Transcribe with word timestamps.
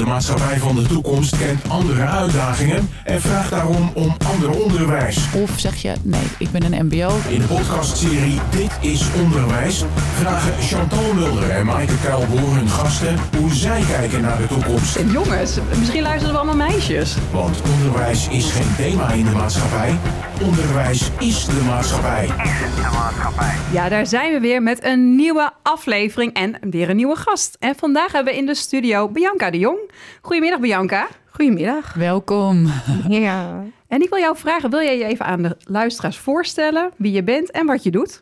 De 0.00 0.06
maatschappij 0.06 0.58
van 0.58 0.74
de 0.74 0.82
toekomst 0.82 1.38
kent 1.38 1.68
andere 1.68 2.06
uitdagingen 2.06 2.88
en 3.04 3.20
vraagt 3.20 3.50
daarom 3.50 3.90
om 3.94 4.16
ander 4.32 4.50
onderwijs. 4.50 5.18
Of 5.34 5.50
zeg 5.56 5.82
je, 5.82 5.92
nee, 6.02 6.22
ik 6.38 6.50
ben 6.50 6.72
een 6.72 6.86
mbo. 6.86 7.10
In 7.28 7.38
de 7.38 7.46
podcastserie 7.46 8.40
Dit 8.50 8.70
is 8.80 9.04
Onderwijs 9.22 9.84
vragen 10.14 10.62
Chantal 10.62 11.14
Mulder 11.14 11.50
en 11.50 11.66
Maaike 11.66 11.94
Kuilboer 12.04 12.54
hun 12.54 12.68
gasten 12.68 13.16
hoe 13.38 13.54
zij 13.54 13.82
kijken 13.88 14.20
naar 14.20 14.36
de 14.36 14.46
toekomst. 14.46 14.96
En 14.96 15.10
jongens, 15.10 15.58
misschien 15.78 16.02
luisteren 16.02 16.32
we 16.32 16.40
allemaal 16.40 16.68
meisjes. 16.68 17.16
Want 17.32 17.62
onderwijs 17.74 18.28
is 18.28 18.50
geen 18.50 18.74
thema 18.76 19.12
in 19.12 19.24
de 19.24 19.30
maatschappij. 19.30 19.94
Onderwijs 20.42 21.10
is 21.18 21.44
de 21.44 21.62
maatschappij. 21.66 22.28
Ja, 23.72 23.88
daar 23.88 24.06
zijn 24.06 24.32
we 24.32 24.40
weer 24.40 24.62
met 24.62 24.84
een 24.84 25.14
nieuwe 25.16 25.52
aflevering 25.62 26.32
en 26.32 26.56
weer 26.70 26.90
een 26.90 26.96
nieuwe 26.96 27.16
gast. 27.16 27.56
En 27.58 27.74
vandaag 27.76 28.12
hebben 28.12 28.32
we 28.32 28.38
in 28.38 28.46
de 28.46 28.54
studio 28.54 29.08
Bianca 29.08 29.50
de 29.50 29.58
Jong. 29.58 29.89
Goedemiddag 30.20 30.60
Bianca. 30.60 31.08
Goedemiddag. 31.30 31.94
Welkom. 31.94 32.66
Ja. 33.08 33.64
En 33.88 34.02
ik 34.02 34.08
wil 34.08 34.18
jou 34.18 34.36
vragen, 34.36 34.70
wil 34.70 34.82
jij 34.82 34.98
je 34.98 35.04
even 35.04 35.24
aan 35.24 35.42
de 35.42 35.56
luisteraars 35.64 36.18
voorstellen 36.18 36.90
wie 36.96 37.12
je 37.12 37.22
bent 37.22 37.50
en 37.50 37.66
wat 37.66 37.82
je 37.82 37.90
doet? 37.90 38.20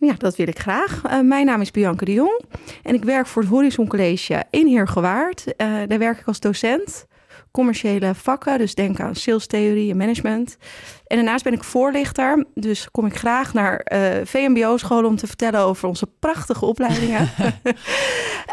ja, 0.00 0.14
dat 0.18 0.36
wil 0.36 0.48
ik 0.48 0.58
graag. 0.58 1.02
Uh, 1.06 1.20
mijn 1.20 1.46
naam 1.46 1.60
is 1.60 1.70
Bianca 1.70 2.04
de 2.04 2.12
Jong 2.12 2.40
en 2.82 2.94
ik 2.94 3.04
werk 3.04 3.26
voor 3.26 3.42
het 3.42 3.50
Horizon 3.50 3.88
College 3.88 4.44
in 4.50 4.66
Heergewaard. 4.66 5.44
Uh, 5.46 5.66
daar 5.86 5.98
werk 5.98 6.18
ik 6.18 6.26
als 6.26 6.40
docent 6.40 7.06
commerciële 7.50 8.14
vakken. 8.14 8.58
Dus 8.58 8.74
denk 8.74 9.00
aan 9.00 9.14
sales 9.14 9.46
theorie 9.46 9.90
en 9.90 9.96
management. 9.96 10.56
En 11.06 11.16
daarnaast 11.16 11.44
ben 11.44 11.52
ik 11.52 11.64
voorlichter. 11.64 12.46
Dus 12.54 12.90
kom 12.90 13.06
ik 13.06 13.16
graag 13.16 13.54
naar 13.54 13.86
uh, 13.92 13.98
VMBO-scholen 14.24 15.10
om 15.10 15.16
te 15.16 15.26
vertellen 15.26 15.60
over 15.60 15.88
onze 15.88 16.06
prachtige 16.18 16.64
opleidingen. 16.64 17.30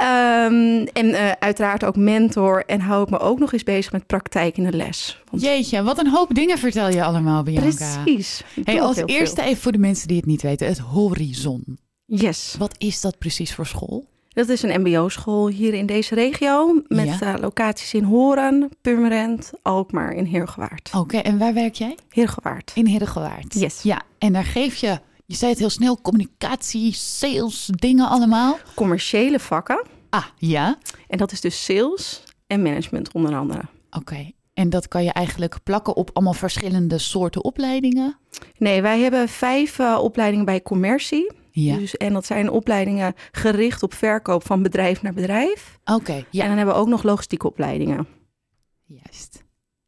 um, 0.04 0.84
en 1.02 1.06
uh, 1.06 1.32
uiteraard 1.40 1.84
ook 1.84 1.96
mentor. 1.96 2.64
En 2.66 2.80
hou 2.80 3.04
ik 3.04 3.10
me 3.10 3.20
ook 3.20 3.40
nog 3.40 3.54
eens 3.54 3.64
bezig 3.64 3.92
met 3.92 4.08
praktijk 4.08 4.58
in 4.58 4.64
de 4.64 4.78
les. 4.78 5.22
Want... 5.32 5.44
Jeetje, 5.44 5.84
wat 5.84 6.00
een 6.00 6.10
hoop 6.10 6.34
dingen 6.34 6.58
vertel 6.58 6.90
je 6.90 7.04
allemaal, 7.04 7.44
Bianca. 7.44 8.02
Precies. 8.04 8.44
Hey, 8.64 8.82
als 8.82 8.98
eerste 9.06 9.42
even 9.42 9.62
voor 9.62 9.72
de 9.72 9.78
mensen 9.78 10.08
die 10.08 10.18
het 10.18 10.26
niet 10.26 10.42
weten. 10.42 10.68
Het 10.68 10.78
Horizon. 10.78 11.78
Yes. 12.06 12.56
Wat 12.58 12.76
is 12.78 13.02
dat 13.02 13.18
precies 13.18 13.54
voor 13.54 13.66
school? 13.66 14.06
Dat 14.38 14.50
is 14.50 14.62
een 14.62 14.82
mbo-school 14.82 15.48
hier 15.48 15.74
in 15.74 15.86
deze 15.86 16.16
regio. 16.16 16.82
Met 16.88 17.20
ja. 17.20 17.36
uh, 17.36 17.42
locaties 17.42 17.94
in 17.94 18.04
Horen, 18.04 18.70
Purmerend, 18.82 19.52
Alkmaar 19.62 20.14
in 20.14 20.26
Heergewaard. 20.26 20.88
Oké, 20.88 20.98
okay, 20.98 21.22
en 21.22 21.38
waar 21.38 21.54
werk 21.54 21.76
jij? 21.76 21.98
Heergewaard. 22.10 22.72
In 22.76 22.86
Heergewaard. 22.86 23.54
Yes. 23.54 23.82
Ja, 23.82 24.02
en 24.18 24.34
daar 24.34 24.44
geef 24.44 24.76
je, 24.76 25.00
je 25.26 25.36
zei 25.36 25.52
het 25.52 25.60
heel 25.60 25.70
snel, 25.70 26.02
communicatie, 26.02 26.94
sales, 26.94 27.70
dingen 27.72 28.08
allemaal. 28.08 28.58
Commerciële 28.76 29.40
vakken. 29.40 29.86
Ah, 30.10 30.26
ja. 30.36 30.78
En 31.08 31.18
dat 31.18 31.32
is 31.32 31.42
dus 31.42 31.64
sales 31.64 32.24
en 32.48 32.62
management 32.62 33.12
onder 33.12 33.36
andere. 33.36 33.62
Oké, 33.90 33.98
okay. 33.98 34.34
en 34.54 34.70
dat 34.70 34.88
kan 34.88 35.04
je 35.04 35.12
eigenlijk 35.12 35.56
plakken 35.64 35.96
op 35.96 36.10
allemaal 36.14 36.34
verschillende 36.34 36.98
soorten 36.98 37.44
opleidingen? 37.44 38.18
Nee, 38.58 38.82
wij 38.82 39.00
hebben 39.00 39.30
vijf 39.30 39.80
uh, 39.80 40.00
opleidingen 40.02 40.46
bij 40.46 40.62
commercie. 40.62 41.32
Ja. 41.62 41.78
Dus, 41.78 41.98
en 41.98 42.14
dat 42.14 42.26
zijn 42.26 42.50
opleidingen 42.50 43.14
gericht 43.32 43.84
op 43.84 43.94
verkoop 43.94 44.46
van 44.46 44.64
bedrijf 44.64 45.02
naar 45.02 45.14
bedrijf. 45.14 45.80
Oké, 45.86 46.00
okay, 46.00 46.26
ja. 46.30 46.42
En 46.42 46.48
dan 46.48 46.58
hebben 46.58 46.76
we 46.76 46.82
ook 46.82 46.88
nog 46.88 47.04
logistieke 47.04 47.48
opleidingen. 47.48 48.08
Juist. 48.86 49.46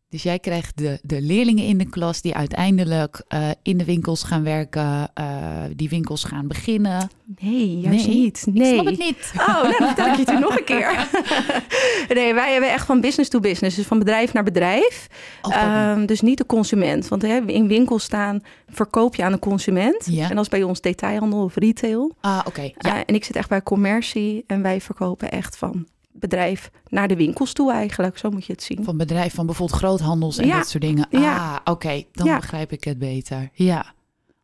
Dus 0.10 0.24
jij 0.24 0.40
krijgt 0.40 0.78
de, 0.78 1.00
de 1.02 1.22
leerlingen 1.22 1.66
in 1.66 1.78
de 1.78 1.90
klas 1.90 2.22
die 2.22 2.36
uiteindelijk 2.36 3.24
uh, 3.30 3.50
in 3.64 3.78
de 3.78 3.86
winkels 3.86 4.24
gaan 4.24 4.44
werken, 4.44 5.12
uh, 5.20 5.64
die 5.76 5.90
winkels 5.90 6.24
gaan 6.24 6.48
beginnen. 6.48 7.10
Nee, 7.40 7.80
juist 7.80 8.08
nee. 8.08 8.16
niet. 8.16 8.46
Nee. 8.54 8.68
Ik 8.68 8.74
snap 8.74 8.86
het 8.86 9.00
niet. 9.00 9.32
Oh, 9.38 9.48
nou, 9.48 9.76
dan 9.78 9.88
vertel 9.88 10.06
ik 10.06 10.16
je 10.16 10.32
het 10.32 10.40
nog 10.40 10.58
een 10.58 10.64
keer. 10.64 11.08
nee, 12.18 12.34
wij 12.34 12.52
hebben 12.52 12.72
echt 12.72 12.86
van 12.86 13.02
business 13.02 13.30
to 13.30 13.40
business, 13.40 13.76
dus 13.76 13.86
van 13.86 14.00
bedrijf 14.00 14.34
naar 14.34 14.44
bedrijf. 14.44 15.08
Oh, 15.42 15.92
um, 15.92 16.06
dus 16.06 16.22
niet 16.22 16.38
de 16.38 16.46
consument. 16.46 17.08
Want 17.08 17.22
hè, 17.22 17.46
in 17.46 17.68
winkels 17.68 18.04
staan 18.04 18.42
verkoop 18.68 19.16
je 19.16 19.24
aan 19.24 19.32
de 19.32 19.40
consument. 19.40 20.08
En 20.08 20.36
dat 20.36 20.44
is 20.44 20.50
bij 20.50 20.64
ons 20.64 20.82
detailhandel 20.82 21.44
of 21.44 21.56
retail. 21.56 22.16
Ah, 22.22 22.38
oké. 22.40 22.48
Okay. 22.48 22.76
Ja. 22.78 22.96
Uh, 22.96 23.02
en 23.06 23.16
ik 23.16 23.24
zit 23.24 23.36
echt 23.36 23.50
bij 23.50 23.64
commercie 23.64 24.44
en 24.48 24.62
wij 24.62 24.82
verkopen 24.82 25.32
echt 25.32 25.58
van 25.58 25.88
bedrijf 26.12 26.70
naar 26.88 27.08
de 27.08 27.16
winkels 27.16 27.54
toe 27.54 27.72
eigenlijk. 27.72 28.18
Zo 28.18 28.30
moet 28.30 28.46
je 28.46 28.52
het 28.54 28.64
zien. 28.64 28.84
Van 28.84 28.98
bedrijf, 28.98 29.34
van 29.34 29.46
bijvoorbeeld 29.46 29.80
groothandels 29.80 30.38
en 30.38 30.48
Ja. 30.48 30.58
dat 30.58 30.70
soort 30.70 30.84
dingen. 30.84 31.08
Ja. 31.10 31.36
Ah, 31.66 31.74
oké. 31.74 32.04
Dan 32.12 32.28
Ja. 32.28 32.36
begrijp 32.38 32.72
ik 32.72 32.84
het 32.84 32.98
beter. 33.00 33.50
Ja. 33.54 33.86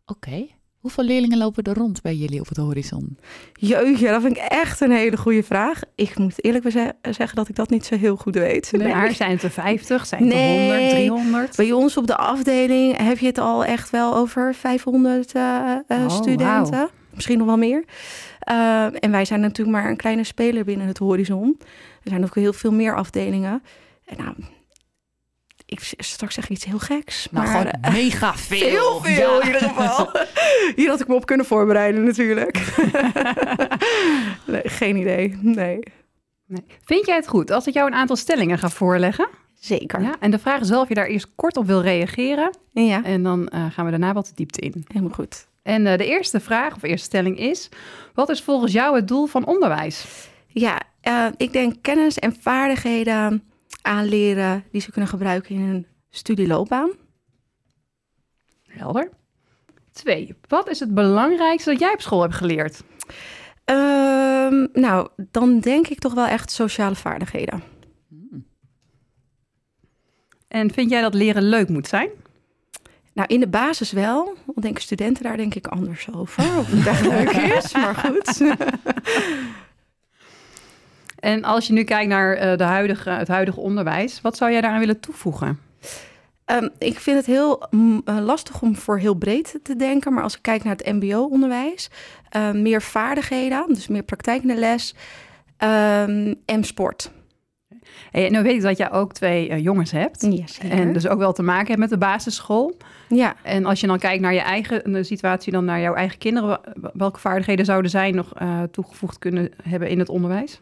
Oké. 0.06 0.46
Hoeveel 0.80 1.04
leerlingen 1.04 1.38
lopen 1.38 1.64
er 1.64 1.74
rond 1.74 2.02
bij 2.02 2.16
jullie 2.16 2.40
op 2.40 2.48
het 2.48 2.58
horizon? 2.58 3.18
Jeugdje, 3.54 4.08
dat 4.10 4.22
vind 4.22 4.38
ik 4.38 4.44
echt 4.44 4.82
een 4.82 4.92
hele 4.92 5.18
goede 5.18 5.44
vraag. 5.44 5.82
Ik 5.96 6.18
moet 6.18 6.44
eerlijk 6.44 6.72
ze- 6.72 6.94
zeggen 7.12 7.36
dat 7.36 7.50
ik 7.50 7.56
dat 7.56 7.70
niet 7.70 7.86
zo 7.86 7.96
heel 7.98 8.16
goed 8.16 8.36
weet. 8.36 8.72
Maar 8.78 9.12
zijn 9.14 9.32
het 9.32 9.44
er 9.44 9.50
50, 9.52 10.06
zijn 10.06 10.24
het 10.24 10.32
er 10.34 10.38
Nee. 10.40 10.68
100, 10.70 10.90
300? 10.90 11.56
Bij 11.56 11.72
ons 11.72 11.98
op 11.98 12.08
de 12.08 12.16
afdeling 12.18 12.98
heb 12.98 13.18
je 13.18 13.26
het 13.26 13.38
al 13.38 13.66
echt 13.66 13.90
wel 13.90 14.16
over 14.16 14.56
500 14.56 15.32
eh, 15.32 15.72
eh, 15.88 16.04
Oh, 16.04 16.10
studenten. 16.10 16.90
Misschien 17.16 17.38
nog 17.38 17.48
wel 17.48 17.58
meer. 17.58 17.84
Eh, 18.40 19.04
en 19.04 19.12
wij 19.12 19.26
zijn 19.26 19.40
natuurlijk 19.40 19.78
maar 19.78 19.90
een 19.90 19.96
kleine 19.98 20.24
speler 20.24 20.64
binnen 20.64 20.88
het 20.88 20.98
horizon. 20.98 21.58
Er 22.04 22.10
zijn 22.10 22.24
ook 22.24 22.36
heel 22.36 22.54
veel 22.54 22.72
meer 22.72 22.96
afdelingen. 22.96 23.64
En 24.06 24.18
nou, 24.18 24.36
ik, 25.66 25.80
straks 25.98 26.34
zeg 26.34 26.44
ik 26.44 26.50
iets 26.50 26.66
heel 26.66 26.80
geks. 26.80 27.28
Nou, 27.32 27.48
maar, 27.48 27.56
gewoon 27.82 27.94
mega 28.04 28.36
veel. 28.36 28.70
Heel 28.70 29.02
veel 29.02 29.36
Ja. 29.36 29.42
in 29.42 29.46
ieder 29.48 29.62
geval. 29.70 30.10
Hier 30.76 30.90
had 30.90 31.00
ik 31.02 31.08
me 31.08 31.14
op 31.16 31.26
kunnen 31.26 31.46
voorbereiden 31.46 32.04
natuurlijk. 32.04 32.74
nee, 34.46 34.62
geen 34.64 34.96
idee. 34.96 35.38
Nee. 35.42 35.80
Nee. 36.48 36.64
Vind 36.84 37.06
jij 37.06 37.16
het 37.16 37.28
goed 37.28 37.52
als 37.52 37.68
ik 37.68 37.74
jou 37.74 37.88
een 37.88 37.98
aantal 37.98 38.16
stellingen 38.16 38.58
ga 38.58 38.70
voorleggen? 38.70 39.28
Zeker. 39.60 40.02
Ja? 40.02 40.16
En 40.20 40.32
de 40.32 40.40
vraag 40.40 40.60
is 40.62 40.70
wel 40.70 40.82
of 40.82 40.88
je 40.88 40.94
daar 40.94 41.06
eerst 41.08 41.28
kort 41.36 41.58
op 41.58 41.66
wil 41.66 41.82
reageren. 41.82 42.58
Ja, 42.72 43.04
En 43.04 43.24
dan 43.24 43.48
eh, 43.48 43.66
gaan 43.72 43.86
we 43.86 43.92
daarna 43.92 44.14
wat 44.14 44.32
diepte 44.36 44.62
in. 44.62 44.86
helemaal 44.88 45.14
goed. 45.16 45.48
En 45.66 45.88
eh, 45.88 45.98
de 45.98 46.06
eerste 46.06 46.40
vraag 46.40 46.76
of 46.76 46.84
eerste 46.84 47.06
stelling 47.06 47.40
is... 47.40 47.70
Wat 48.14 48.30
is 48.30 48.42
volgens 48.42 48.72
jou 48.72 48.96
het 48.96 49.08
doel 49.08 49.26
van 49.26 49.46
onderwijs? 49.46 50.28
Ja, 50.48 50.82
eh, 51.02 51.28
ik 51.38 51.54
denk 51.54 51.76
kennis 51.82 52.20
en 52.20 52.36
vaardigheden 52.36 53.44
aanleren 53.82 54.64
die 54.72 54.82
ze 54.82 54.92
kunnen 54.92 55.10
gebruiken 55.10 55.56
in 55.56 55.62
hun 55.62 55.88
studieloopbaan. 56.10 56.92
Helder. 58.68 59.10
Twee. 59.92 60.36
Wat 60.48 60.70
is 60.70 60.80
het 60.80 60.94
belangrijkste 60.94 61.70
dat 61.70 61.80
jij 61.80 61.94
op 61.94 62.02
school 62.02 62.22
hebt 62.22 62.36
geleerd? 62.36 62.84
Ehm, 63.64 64.68
nou, 64.74 65.08
dan 65.18 65.60
denk 65.60 65.88
ik 65.88 66.00
toch 66.00 66.14
wel 66.14 66.28
echt 66.28 66.52
sociale 66.52 66.96
vaardigheden. 66.96 67.64
En 70.48 70.74
vind 70.74 70.90
jij 70.90 71.02
dat 71.02 71.14
leren 71.14 71.44
leuk 71.44 71.70
moet 71.70 71.88
zijn? 71.88 72.10
Nou, 73.16 73.28
in 73.28 73.40
de 73.40 73.48
basis 73.48 73.92
wel. 73.92 74.34
Want 74.46 74.62
denken 74.62 74.82
studenten 74.82 75.24
daar 75.24 75.38
denk 75.38 75.56
ik 75.56 75.68
anders 75.68 76.08
over. 76.14 76.58
Of 76.58 76.68
het 76.72 76.88
echt 76.88 77.02
leuk 77.02 77.32
is, 77.58 77.74
maar 77.74 77.96
goed. 77.96 78.42
En 81.26 81.44
als 81.44 81.68
je 81.68 81.74
nu 81.74 81.84
kijkt 81.84 82.10
naar 82.10 82.34
eh, 82.36 82.58
de 82.58 82.64
huidige, 82.64 83.10
het 83.10 83.28
huidige 83.28 83.60
onderwijs... 83.60 84.22
wat 84.22 84.38
zou 84.38 84.52
jij 84.52 84.62
daaraan 84.62 84.80
willen 84.80 85.00
toevoegen? 85.00 85.60
Ehm, 86.46 86.70
ik 86.78 87.00
vind 87.00 87.18
het 87.18 87.26
heel 87.26 87.68
mm, 87.70 88.02
eh, 88.06 88.18
lastig 88.20 88.62
om 88.62 88.76
voor 88.76 88.98
heel 88.98 89.14
breed 89.14 89.60
te 89.64 89.76
denken. 89.76 90.14
Maar 90.14 90.24
als 90.24 90.36
ik 90.36 90.42
kijk 90.42 90.64
naar 90.64 90.76
het 90.76 90.94
mbo-onderwijs... 90.94 91.90
eh, 92.30 92.52
meer 92.52 92.82
vaardigheden, 92.82 93.66
dus 93.68 93.88
meer 93.88 94.04
praktijk 94.04 94.42
in 94.42 94.48
de 94.48 94.56
les... 94.56 94.96
ehm, 95.58 96.34
en 96.46 96.64
sport. 96.64 97.12
Hey, 98.12 98.30
nu 98.30 98.44
weet 98.44 98.56
ik 98.56 98.62
dat 98.62 98.78
jij 98.78 98.92
ook 98.92 99.14
twee 99.14 99.50
eh, 99.50 99.64
jongens 99.64 99.92
hebt. 99.92 100.30
En 100.70 100.94
dus 100.94 101.08
ook 101.08 101.20
wel 101.20 101.34
te 101.34 101.44
maken 101.44 101.68
hebt 101.68 101.80
met 101.80 101.90
de 101.90 101.98
basisschool. 101.98 102.78
Ja, 103.10 103.36
En 103.44 103.66
als 103.66 103.80
je 103.80 103.88
dan 103.88 104.00
kijkt 104.00 104.22
naar 104.22 104.34
je 104.34 104.40
eigen 104.40 104.92
de 104.92 105.04
situatie, 105.04 105.52
dan 105.52 105.66
naar 105.66 105.80
jouw 105.80 105.94
eigen 105.94 106.18
kinderen, 106.18 106.60
welke 106.94 107.20
vaardigheden 107.20 107.66
zouden 107.66 107.92
zij 107.92 108.12
nog 108.12 108.34
eh, 108.34 108.62
toegevoegd 108.72 109.20
kunnen 109.20 109.52
hebben 109.64 109.90
in 109.90 110.00
het 110.00 110.10
onderwijs? 110.10 110.62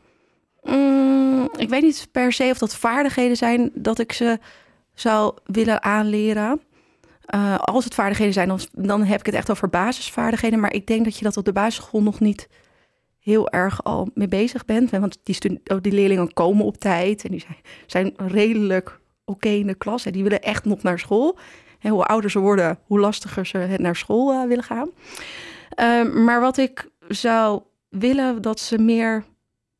Mm, 0.63 1.49
ik 1.57 1.69
weet 1.69 1.81
niet 1.81 2.07
per 2.11 2.33
se 2.33 2.49
of 2.51 2.57
dat 2.57 2.75
vaardigheden 2.75 3.37
zijn 3.37 3.71
dat 3.73 3.99
ik 3.99 4.11
ze 4.11 4.39
zou 4.93 5.33
willen 5.45 5.83
aanleren. 5.83 6.61
Eh, 7.25 7.57
als 7.59 7.83
het 7.83 7.93
vaardigheden 7.93 8.33
zijn, 8.33 8.47
dan, 8.47 8.59
dan 8.71 9.03
heb 9.03 9.19
ik 9.19 9.25
het 9.25 9.35
echt 9.35 9.51
over 9.51 9.69
basisvaardigheden. 9.69 10.59
Maar 10.59 10.73
ik 10.73 10.87
denk 10.87 11.03
dat 11.03 11.17
je 11.17 11.23
dat 11.23 11.37
op 11.37 11.45
de 11.45 11.53
basisschool 11.53 12.01
nog 12.01 12.19
niet 12.19 12.47
heel 13.23 13.49
erg 13.49 13.83
al 13.83 14.09
mee 14.13 14.27
bezig 14.27 14.65
bent. 14.65 14.89
Want 14.89 15.19
die, 15.23 15.61
oh, 15.65 15.77
die 15.81 15.91
leerlingen 15.91 16.33
komen 16.33 16.65
op 16.65 16.77
tijd 16.77 17.23
en 17.23 17.31
die 17.31 17.39
zijn, 17.39 17.57
zijn 17.85 18.31
redelijk 18.31 18.99
oké 19.25 19.49
in 19.49 19.67
de 19.67 19.75
klas. 19.75 20.05
En 20.05 20.11
die 20.11 20.23
willen 20.23 20.41
echt 20.41 20.65
nog 20.65 20.83
naar 20.83 20.99
school. 20.99 21.37
En 21.79 21.91
hoe 21.91 22.03
ouder 22.03 22.31
ze 22.31 22.39
worden, 22.39 22.79
hoe 22.85 22.99
lastiger 22.99 23.45
ze 23.45 23.57
het 23.57 23.79
naar 23.79 23.95
school 23.95 24.31
eh, 24.31 24.47
willen 24.47 24.63
gaan. 24.63 24.89
Ehm, 25.69 26.23
maar 26.23 26.41
wat 26.41 26.57
ik 26.57 26.89
zou 27.07 27.61
willen, 27.89 28.41
dat 28.41 28.59
ze 28.59 28.77
meer 28.77 29.23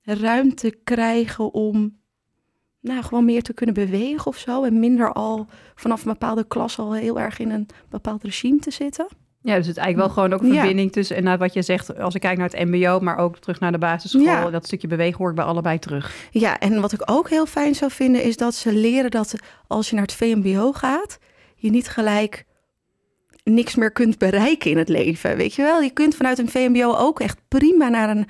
ruimte 0.03 0.77
krijgen 0.83 1.53
om 1.53 1.97
nou, 2.79 3.03
gewoon 3.03 3.25
meer 3.25 3.43
te 3.43 3.53
kunnen 3.53 3.75
bewegen 3.75 4.25
of 4.25 4.37
zo. 4.37 4.63
En 4.63 4.79
minder 4.79 5.13
al 5.13 5.47
vanaf 5.75 6.05
een 6.05 6.11
bepaalde 6.11 6.47
klas 6.47 6.79
al 6.79 6.93
heel 6.93 7.19
erg 7.19 7.39
in 7.39 7.51
een 7.51 7.67
bepaald 7.89 8.23
regime 8.23 8.59
te 8.59 8.71
zitten. 8.71 9.07
Ja, 9.43 9.55
dus 9.55 9.67
het 9.67 9.77
is 9.77 9.83
eigenlijk 9.83 9.97
wel 9.97 10.09
gewoon 10.23 10.33
ook 10.33 10.41
een 10.45 10.53
Ja. 10.53 10.59
verbinding 10.59 10.91
tussen... 10.91 11.15
En 11.15 11.37
wat 11.37 11.53
je 11.53 11.61
zegt, 11.61 11.99
als 11.99 12.15
ik 12.15 12.21
kijk 12.21 12.37
naar 12.37 12.49
het 12.49 12.65
mbo, 12.69 12.99
maar 12.99 13.17
ook 13.17 13.37
terug 13.37 13.59
naar 13.59 13.71
de 13.71 13.77
basisschool. 13.77 14.23
Ja. 14.23 14.49
Dat 14.49 14.65
stukje 14.65 14.87
bewegen 14.87 15.17
hoor 15.17 15.29
ik 15.29 15.35
bij 15.35 15.45
allebei 15.45 15.79
terug. 15.79 16.13
Ja, 16.31 16.59
en 16.59 16.81
wat 16.81 16.91
ik 16.91 17.01
ook 17.05 17.29
heel 17.29 17.45
fijn 17.45 17.75
zou 17.75 17.91
vinden 17.91 18.23
is 18.23 18.37
dat 18.37 18.55
ze 18.55 18.73
leren 18.73 19.11
dat 19.11 19.35
als 19.67 19.89
je 19.89 19.95
naar 19.95 20.05
het 20.05 20.13
VMBO 20.13 20.71
gaat, 20.71 21.17
je 21.55 21.69
niet 21.69 21.87
gelijk 21.87 22.45
niks 23.43 23.75
meer 23.75 23.91
kunt 23.91 24.17
bereiken 24.17 24.71
in 24.71 24.77
het 24.77 24.89
leven. 24.89 25.37
Weet 25.37 25.53
je 25.53 25.61
wel, 25.61 25.81
je 25.81 25.89
kunt 25.89 26.15
vanuit 26.15 26.39
een 26.39 26.49
VMBO 26.49 26.95
ook 26.95 27.19
echt 27.19 27.37
prima 27.47 27.87
naar 27.89 28.09
een 28.09 28.27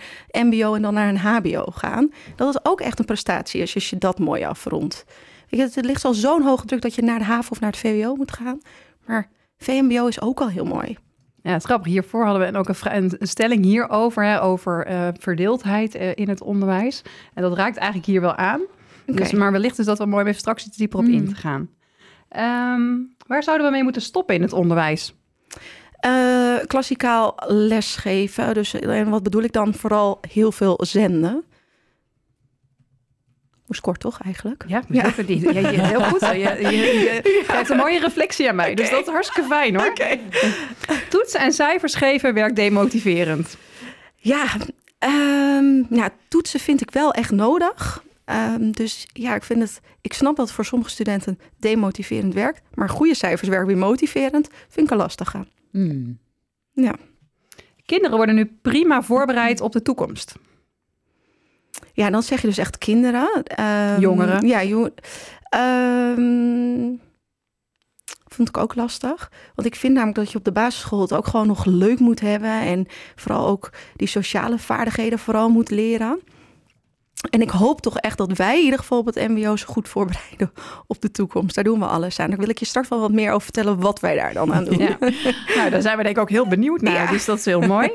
MBO 0.48 0.74
en 0.76 0.82
dan 0.82 0.94
naar 0.94 1.10
een 1.10 1.18
HBO 1.18 1.66
gaan. 1.72 2.12
Dat 2.36 2.56
is 2.56 2.66
ook 2.66 2.82
echt 2.82 3.00
een 3.00 3.06
prestatie 3.06 3.62
als 3.62 3.70
je, 3.74 3.76
als 3.80 3.90
je 3.90 3.98
dat 3.98 4.20
mooi 4.20 4.44
afrondt. 4.44 5.06
Weet 5.50 5.60
je, 5.74 5.80
het 5.80 5.86
ligt 5.86 6.06
al 6.06 6.14
zo'n 6.14 6.42
hoge 6.42 6.66
druk 6.66 6.82
dat 6.82 6.96
je 6.96 7.02
naar 7.02 7.20
de 7.20 7.26
haven 7.26 7.52
of 7.52 7.60
naar 7.60 7.70
het 7.72 7.80
VWO 7.80 8.16
moet 8.16 8.32
gaan. 8.32 8.60
Maar 9.06 9.30
VMBO 9.64 10.08
is 10.08 10.22
ook 10.22 10.42
al 10.42 10.50
heel 10.50 10.66
mooi. 10.66 10.98
Ja, 11.44 11.52
het 11.52 11.64
grappig. 11.64 11.92
Hiervoor 11.92 12.26
hadden 12.26 12.52
we 12.52 12.58
ook 12.58 12.70
een, 12.84 13.16
stelling 13.20 13.64
hierover, 13.64 14.24
hè, 14.24 14.42
over 14.42 14.86
eh, 14.86 15.08
verdeeldheid 15.20 15.96
eh, 15.96 16.12
in 16.16 16.30
het 16.30 16.42
onderwijs. 16.42 17.02
En 17.34 17.42
dat 17.42 17.58
raakt 17.58 17.78
eigenlijk 17.78 18.08
hier 18.08 18.22
wel 18.22 18.36
aan. 18.36 18.62
Dus, 19.06 19.32
maar 19.32 19.52
wellicht 19.52 19.80
is 19.80 19.86
dat 19.86 19.98
wel 19.98 20.08
mooi 20.08 20.22
om 20.22 20.28
even 20.28 20.40
straks 20.40 20.66
iets 20.66 20.78
dieper 20.78 21.00
op 21.00 21.06
Mm. 21.06 21.14
in 21.14 21.28
te 21.28 21.36
gaan. 21.36 21.70
Ehm, 22.30 22.92
waar 23.28 23.44
zouden 23.44 23.66
we 23.68 23.72
mee 23.72 23.84
moeten 23.84 24.02
stoppen 24.02 24.36
in 24.36 24.42
het 24.42 24.54
onderwijs? 24.54 25.14
Eh, 26.00 26.56
klassikaal 26.68 27.36
lesgeven. 27.48 28.54
Dus 28.54 28.74
en 28.74 29.10
wat 29.10 29.24
bedoel 29.24 29.44
ik 29.44 29.52
dan? 29.52 29.74
Vooral 29.74 30.20
heel 30.30 30.52
veel 30.52 30.80
zenden. 30.86 31.44
Kort 33.82 34.00
toch 34.00 34.20
eigenlijk? 34.26 34.64
Ja, 34.68 34.84
Ja. 34.90 35.10
Die, 35.26 35.54
ja, 35.54 35.70
je- 35.70 35.82
heel 35.82 36.02
goed. 36.04 36.20
Je, 36.20 36.38
je, 36.38 36.70
je 36.72 37.44
geeft 37.48 37.70
een 37.70 37.78
mooie 37.78 38.00
reflectie 38.00 38.50
aan 38.50 38.56
mij. 38.56 38.76
Dus 38.76 38.90
dat 38.90 39.02
is 39.08 39.12
hartstikke 39.14 39.50
fijn 39.50 39.76
hoor. 39.76 39.94
Toetsen 41.10 41.40
en 41.40 41.52
cijfers 41.54 41.96
geven 41.96 42.34
werkt 42.34 42.56
demotiverend. 42.56 43.58
Ja, 44.16 44.46
ehm, 45.00 45.84
ja, 45.90 46.10
toetsen 46.28 46.60
vind 46.60 46.82
ik 46.82 46.92
wel 46.92 47.14
echt 47.14 47.32
nodig. 47.32 48.04
Ehm, 48.26 48.72
dus 48.72 49.08
ja, 49.14 49.36
ik 49.36 49.44
vind 49.44 49.60
het. 49.62 49.82
Ik 50.02 50.14
snap 50.14 50.36
dat 50.36 50.52
voor 50.52 50.66
sommige 50.66 50.92
studenten 50.92 51.40
demotiverend 51.60 52.34
werkt. 52.34 52.62
Maar 52.74 52.90
goede 52.90 53.16
cijfers 53.16 53.50
werken 53.50 53.68
weer 53.68 53.78
motiverend. 53.78 54.50
Vind 54.70 54.86
ik 54.86 54.92
een 54.92 54.98
lastige. 54.98 55.46
Hmm. 55.72 56.20
Ja. 56.74 56.96
Kinderen 57.86 58.18
worden 58.18 58.36
nu 58.36 58.58
prima 58.62 59.02
voorbereid 59.02 59.62
op 59.62 59.72
de 59.72 59.82
toekomst. 59.82 60.36
Ja, 61.94 62.10
dan 62.10 62.24
zeg 62.24 62.42
je 62.42 62.48
dus 62.48 62.58
echt 62.58 62.78
kinderen. 62.78 63.44
Ehm, 63.44 64.00
Jongeren. 64.00 64.48
Ja, 64.48 64.64
jong, 64.64 64.92
ehm, 65.50 66.92
vond 68.28 68.48
ik 68.48 68.58
ook 68.58 68.76
lastig. 68.76 69.32
Want 69.56 69.68
ik 69.68 69.76
vind 69.76 69.94
namelijk 69.94 70.18
dat 70.18 70.32
je 70.32 70.38
op 70.38 70.44
de 70.44 70.52
basisschool 70.52 71.02
het 71.02 71.14
ook 71.14 71.28
gewoon 71.28 71.48
nog 71.48 71.66
leuk 71.66 72.00
moet 72.00 72.20
hebben. 72.20 72.62
En 72.62 72.86
vooral 73.16 73.48
ook 73.48 73.70
die 73.96 74.08
sociale 74.08 74.58
vaardigheden 74.58 75.20
vooral 75.20 75.50
moet 75.50 75.70
leren. 75.70 76.20
En 77.30 77.42
ik 77.42 77.50
hoop 77.50 77.82
toch 77.82 77.98
echt 77.98 78.18
dat 78.18 78.32
wij 78.32 78.58
in 78.58 78.64
ieder 78.64 78.80
geval 78.80 78.98
op 78.98 79.06
het 79.06 79.28
mbo 79.28 79.56
zo 79.56 79.66
goed 79.68 79.90
voorbereiden 79.90 80.52
op 80.88 81.02
de 81.02 81.12
toekomst. 81.12 81.56
Daar 81.56 81.64
doen 81.64 81.80
we 81.80 81.86
alles 81.86 82.20
aan. 82.20 82.30
Daar 82.30 82.40
wil 82.40 82.50
ik 82.50 82.58
je 82.58 82.66
straks 82.66 82.88
wel 82.88 83.00
wat 83.00 83.12
meer 83.12 83.30
over 83.30 83.42
vertellen 83.42 83.80
wat 83.80 84.00
wij 84.00 84.16
daar 84.16 84.34
dan 84.34 84.54
aan 84.54 84.64
doen. 84.64 84.78
Ja. 84.78 84.98
nou, 85.56 85.70
daar 85.70 85.82
zijn 85.82 85.98
we 85.98 86.04
denk 86.04 86.16
ik 86.16 86.22
ook 86.22 86.30
heel 86.30 86.48
benieuwd 86.48 86.82
naar. 86.82 86.94
Ja. 86.94 87.12
Dus 87.12 87.26
dat 87.26 87.38
is 87.38 87.46
heel 87.46 87.62
mooi. 87.62 87.92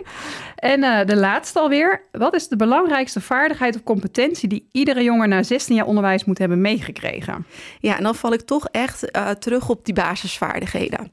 En 0.57 0.83
eh, 0.83 1.07
de 1.07 1.17
laatste 1.17 1.59
alweer. 1.59 2.03
Wat 2.13 2.35
is 2.35 2.49
de 2.49 2.57
belangrijkste 2.57 3.21
vaardigheid 3.21 3.75
of 3.77 3.83
competentie 3.83 4.49
die 4.49 4.69
iedere 4.73 5.03
jongen 5.03 5.29
na 5.29 5.43
16 5.43 5.77
jaar 5.77 5.87
onderwijs 5.87 6.25
moet 6.25 6.39
hebben 6.39 6.61
meegekregen? 6.61 7.47
Ja, 7.81 7.97
en 7.97 8.03
dan 8.03 8.15
val 8.15 8.33
ik 8.33 8.41
toch 8.41 8.69
echt 8.71 9.11
eh, 9.11 9.31
terug 9.31 9.69
op 9.69 9.85
die 9.85 9.95
basisvaardigheden. 9.95 11.13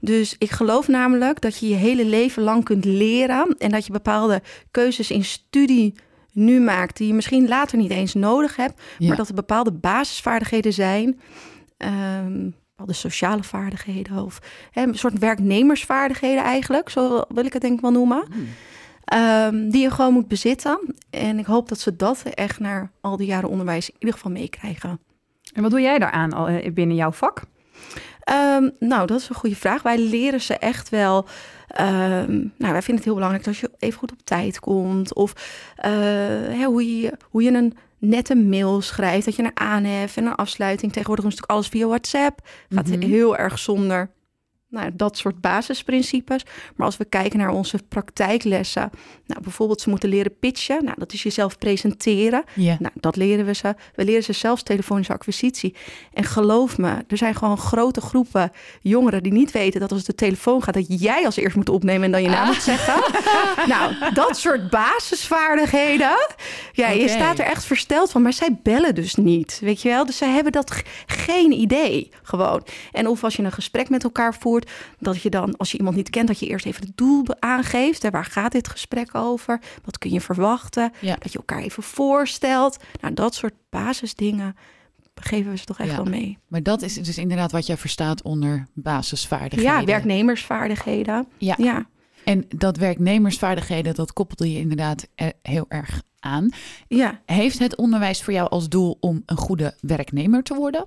Dus 0.00 0.36
ik 0.38 0.50
geloof 0.50 0.88
namelijk 0.88 1.40
dat 1.40 1.58
je 1.58 1.68
je 1.68 1.74
hele 1.74 2.04
leven 2.04 2.42
lang 2.42 2.64
kunt 2.64 2.84
leren 2.84 3.54
en 3.58 3.70
dat 3.70 3.86
je 3.86 3.92
bepaalde 3.92 4.42
keuzes 4.70 5.10
in 5.10 5.24
studie 5.24 5.94
nu 6.36 6.60
maakt 6.60 6.96
die 6.96 7.06
je 7.06 7.14
misschien 7.14 7.48
later 7.48 7.78
niet 7.78 7.90
eens 7.90 8.14
nodig 8.14 8.56
hebt, 8.56 8.80
Ja. 8.98 9.08
maar 9.08 9.16
dat 9.16 9.28
er 9.28 9.34
bepaalde 9.34 9.72
basisvaardigheden 9.72 10.72
zijn. 10.72 11.20
ehm, 11.76 12.50
bepaalde 12.70 12.92
sociale 13.00 13.42
vaardigheden 13.42 14.24
of 14.24 14.38
hè, 14.70 14.82
een 14.82 14.98
soort 14.98 15.18
werknemersvaardigheden 15.18 16.42
eigenlijk, 16.44 16.88
zo 16.88 17.22
wil 17.28 17.44
ik 17.44 17.52
het 17.52 17.62
denk 17.62 17.74
ik 17.74 17.80
wel 17.80 17.90
noemen. 17.90 18.24
ehm, 19.04 19.68
die 19.68 19.82
je 19.82 19.90
gewoon 19.90 20.12
moet 20.12 20.28
bezitten. 20.28 20.94
En 21.10 21.38
ik 21.38 21.46
hoop 21.46 21.68
dat 21.68 21.80
ze 21.80 21.96
dat 21.96 22.22
echt 22.22 22.58
naar 22.60 22.90
al 23.00 23.16
die 23.16 23.26
jaren 23.26 23.48
onderwijs 23.48 23.88
in 23.88 23.94
ieder 23.98 24.14
geval 24.14 24.30
meekrijgen. 24.30 25.00
En 25.54 25.62
wat 25.62 25.70
doe 25.70 25.80
jij 25.80 25.98
daaraan 25.98 26.32
al, 26.32 26.46
eh, 26.48 26.72
binnen 26.72 26.96
jouw 26.96 27.12
vak? 27.12 27.42
Ehm, 28.20 28.68
nou, 28.78 29.06
dat 29.06 29.20
is 29.20 29.28
een 29.28 29.34
goede 29.34 29.56
vraag. 29.56 29.82
Wij 29.82 29.98
leren 29.98 30.40
ze 30.40 30.54
echt 30.58 30.88
wel. 30.88 31.26
Ehm, 31.68 32.32
nou, 32.32 32.72
wij 32.72 32.82
vinden 32.82 32.94
het 32.94 33.04
heel 33.04 33.14
belangrijk 33.14 33.44
dat 33.44 33.56
je 33.56 33.70
even 33.78 33.98
goed 33.98 34.12
op 34.12 34.18
tijd 34.24 34.58
komt. 34.60 35.14
Of 35.14 35.32
eh, 35.76 35.90
hè, 35.90 36.64
hoe, 36.64 37.00
je, 37.00 37.12
hoe 37.30 37.42
je 37.42 37.50
een 37.52 37.74
nette 37.98 38.34
mail 38.34 38.80
schrijft. 38.80 39.24
Dat 39.24 39.36
je 39.36 39.42
een 39.42 39.50
aanhef 39.60 40.16
en 40.16 40.26
een 40.26 40.34
afsluiting. 40.34 40.92
Tegenwoordig 40.92 41.24
is 41.24 41.30
natuurlijk 41.30 41.58
alles 41.58 41.68
via 41.68 41.86
WhatsApp. 41.86 42.40
Gaat 42.68 42.86
Mhm. 42.88 43.00
heel 43.00 43.36
erg 43.36 43.58
zonder 43.58 44.10
nou, 44.76 44.90
dat 44.94 45.16
soort 45.16 45.40
basisprincipes. 45.40 46.44
Maar 46.76 46.86
als 46.86 46.96
we 46.96 47.04
kijken 47.04 47.38
naar 47.38 47.50
onze 47.50 47.78
praktijklessen. 47.88 48.90
Nou, 49.26 49.42
bijvoorbeeld 49.42 49.80
ze 49.80 49.90
moeten 49.90 50.08
leren 50.08 50.38
pitchen. 50.38 50.84
Nou, 50.84 50.96
dat 50.98 51.12
is 51.12 51.22
jezelf 51.22 51.58
presenteren. 51.58 52.44
Nou, 52.54 52.90
dat 52.94 53.16
leren 53.16 53.44
we 53.44 53.54
ze. 53.54 53.74
We 53.94 54.04
leren 54.04 54.22
ze 54.22 54.32
zelfs 54.32 54.62
telefonische 54.62 55.12
acquisitie. 55.12 55.74
En 56.12 56.24
geloof 56.24 56.78
me, 56.78 57.04
er 57.08 57.16
zijn 57.16 57.34
gewoon 57.34 57.58
grote 57.58 58.00
groepen 58.00 58.52
jongeren 58.80 59.22
die 59.22 59.32
niet 59.32 59.50
weten 59.50 59.80
dat 59.80 59.92
als 59.92 60.04
de 60.04 60.14
telefoon 60.14 60.62
gaat, 60.62 60.74
dat 60.74 61.00
jij 61.00 61.24
als 61.24 61.36
eerst 61.36 61.56
moet 61.56 61.68
opnemen 61.68 62.04
en 62.04 62.10
dan 62.10 62.22
je 62.22 62.28
naam 62.28 62.46
moet 62.46 62.62
zeggen. 62.62 62.94
nou, 63.74 64.12
dat 64.14 64.36
soort 64.38 64.70
basisvaardigheden. 64.70 66.16
Ja, 66.72 66.88
je 66.88 67.08
staat 67.08 67.38
er 67.38 67.44
echt 67.44 67.64
versteld 67.64 68.10
van, 68.10 68.22
maar 68.22 68.32
zij 68.32 68.58
bellen 68.62 68.94
dus 68.94 69.14
niet. 69.14 69.58
Weet 69.60 69.82
je 69.82 69.88
wel? 69.88 70.06
Dus 70.06 70.16
zij 70.16 70.30
hebben 70.30 70.52
dat 70.52 70.82
geen 71.06 71.52
idee 71.52 72.10
gewoon. 72.22 72.62
En 72.92 73.08
of 73.08 73.24
als 73.24 73.36
je 73.36 73.42
een 73.42 73.52
gesprek 73.52 73.88
met 73.88 74.04
elkaar 74.04 74.34
voert, 74.34 74.65
dat 74.98 75.22
je 75.22 75.30
dan, 75.30 75.56
als 75.56 75.70
je 75.70 75.78
iemand 75.78 75.96
niet 75.96 76.10
kent, 76.10 76.28
dat 76.28 76.38
je 76.38 76.46
eerst 76.46 76.66
even 76.66 76.86
het 76.86 76.96
doel 76.96 77.24
aangeeft. 77.38 78.02
Hè, 78.02 78.10
waar 78.10 78.24
gaat 78.24 78.52
dit 78.52 78.68
gesprek 78.68 79.14
over? 79.14 79.60
Wat 79.84 79.98
kun 79.98 80.10
je 80.10 80.20
verwachten? 80.20 80.92
Ja. 81.00 81.16
Dat 81.18 81.32
je 81.32 81.38
elkaar 81.38 81.62
even 81.62 81.82
voorstelt. 81.82 82.76
Nou, 83.00 83.14
dat 83.14 83.34
soort 83.34 83.54
basisdingen 83.70 84.56
geven 85.14 85.50
we 85.50 85.56
ze 85.58 85.64
toch 85.64 85.78
echt 85.78 85.90
Ja. 85.90 85.96
wel 85.96 86.04
mee. 86.04 86.38
Maar 86.48 86.62
dat 86.62 86.82
is 86.82 86.94
dus 86.94 87.18
inderdaad 87.18 87.52
wat 87.52 87.66
jij 87.66 87.76
verstaat 87.76 88.22
onder 88.22 88.66
basisvaardigheden. 88.74 89.72
Ja, 89.80 89.84
werknemersvaardigheden. 89.84 91.26
Ja. 91.38 91.54
Ja. 91.58 91.86
En 92.24 92.44
dat 92.48 92.76
werknemersvaardigheden, 92.76 93.94
dat 93.94 94.12
koppelde 94.12 94.52
je 94.52 94.58
inderdaad 94.58 95.06
heel 95.42 95.64
erg 95.68 96.02
aan. 96.20 96.48
ja. 96.88 97.20
Heeft 97.26 97.58
het 97.58 97.76
onderwijs 97.76 98.22
voor 98.22 98.32
jou 98.32 98.48
als 98.50 98.68
doel 98.68 98.96
om 99.00 99.22
een 99.26 99.36
goede 99.36 99.74
werknemer 99.80 100.42
te 100.42 100.54
worden? 100.54 100.84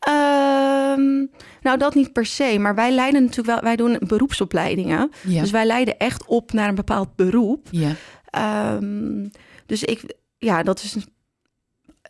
Ehm, 0.00 1.26
nou, 1.62 1.78
dat 1.78 1.94
niet 1.94 2.12
per 2.12 2.26
se. 2.26 2.58
Maar 2.58 2.74
wij 2.74 2.92
leiden 2.92 3.20
natuurlijk 3.22 3.48
wel, 3.48 3.60
wij 3.60 3.76
doen 3.76 3.96
beroepsopleidingen. 4.06 5.10
Ja. 5.26 5.40
Dus 5.40 5.50
wij 5.50 5.66
leiden 5.66 5.98
echt 5.98 6.26
op 6.26 6.52
naar 6.52 6.68
een 6.68 6.74
bepaald 6.74 7.16
beroep. 7.16 7.66
ja. 7.70 7.94
Ehm, 8.30 9.28
dus 9.66 9.84
ik, 9.84 10.14
ja, 10.38 10.62
dat 10.62 10.82
is 10.82 10.96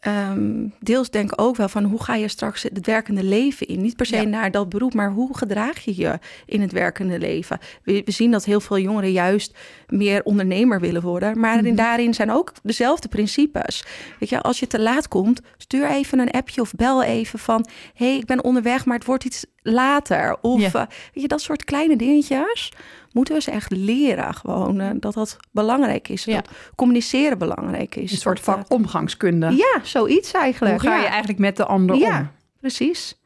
ehm, 0.00 0.66
deels 0.80 1.10
denk 1.10 1.32
ik 1.32 1.40
ook 1.40 1.56
wel 1.56 1.68
van 1.68 1.84
hoe 1.84 2.02
ga 2.02 2.14
je 2.14 2.28
straks 2.28 2.62
het 2.62 2.86
werkende 2.86 3.22
leven 3.24 3.66
in? 3.66 3.80
Niet 3.80 3.96
per 3.96 4.06
se 4.06 4.16
Ja. 4.16 4.22
naar 4.22 4.50
dat 4.50 4.68
beroep, 4.68 4.94
maar 4.94 5.10
hoe 5.10 5.36
gedraag 5.36 5.84
je 5.84 5.96
je 5.96 6.18
in 6.46 6.60
het 6.60 6.72
werkende 6.72 7.18
leven? 7.18 7.58
We, 7.82 8.02
we 8.04 8.10
zien 8.10 8.30
dat 8.30 8.44
heel 8.44 8.60
veel 8.60 8.78
jongeren 8.78 9.12
juist 9.12 9.58
meer 9.88 10.22
ondernemer 10.22 10.80
willen 10.80 11.02
worden, 11.02 11.40
maar 11.40 11.62
Mhm. 11.62 11.74
daarin 11.74 12.14
zijn 12.14 12.30
ook 12.30 12.52
dezelfde 12.62 13.08
principes. 13.08 13.84
Weet 14.18 14.28
je, 14.28 14.40
als 14.40 14.60
je 14.60 14.66
te 14.66 14.80
laat 14.80 15.08
komt, 15.08 15.40
stuur 15.56 15.90
even 15.90 16.18
een 16.18 16.30
appje 16.30 16.60
of 16.60 16.72
bel 16.74 17.02
even 17.02 17.38
van, 17.38 17.66
hé, 17.94 18.06
hey, 18.06 18.16
ik 18.16 18.26
ben 18.26 18.44
onderweg, 18.44 18.84
maar 18.84 18.96
het 18.96 19.06
wordt 19.06 19.24
iets 19.24 19.44
later. 19.62 20.36
Of 20.40 20.60
Ja. 20.60 20.66
eh, 20.66 20.72
weet 21.14 21.22
je, 21.22 21.28
dat 21.28 21.40
soort 21.40 21.64
kleine 21.64 21.96
dingetjes 21.96 22.72
moeten 23.12 23.34
we 23.34 23.40
ze 23.40 23.50
echt 23.50 23.70
leren. 23.70 24.34
Gewoon 24.34 24.80
eh, 24.80 24.90
dat 24.94 25.14
dat 25.14 25.36
belangrijk 25.50 26.08
is. 26.08 26.24
Ja. 26.24 26.34
Dat 26.34 26.50
communiceren 26.76 27.38
belangrijk 27.38 27.94
is. 27.96 28.12
Een 28.12 28.18
soort 28.18 28.36
Dat, 28.36 28.44
vak 28.44 28.58
eh, 28.68 28.76
omgangskunde. 28.76 29.50
ja, 29.50 29.80
zoiets 29.82 30.32
eigenlijk. 30.32 30.80
Hoe 30.80 30.90
ga 30.90 30.96
ja. 30.96 31.02
je 31.02 31.08
eigenlijk 31.08 31.38
met 31.38 31.56
de 31.56 31.64
ander 31.64 31.96
Ja. 31.96 32.18
om? 32.18 32.28
Precies. 32.60 33.18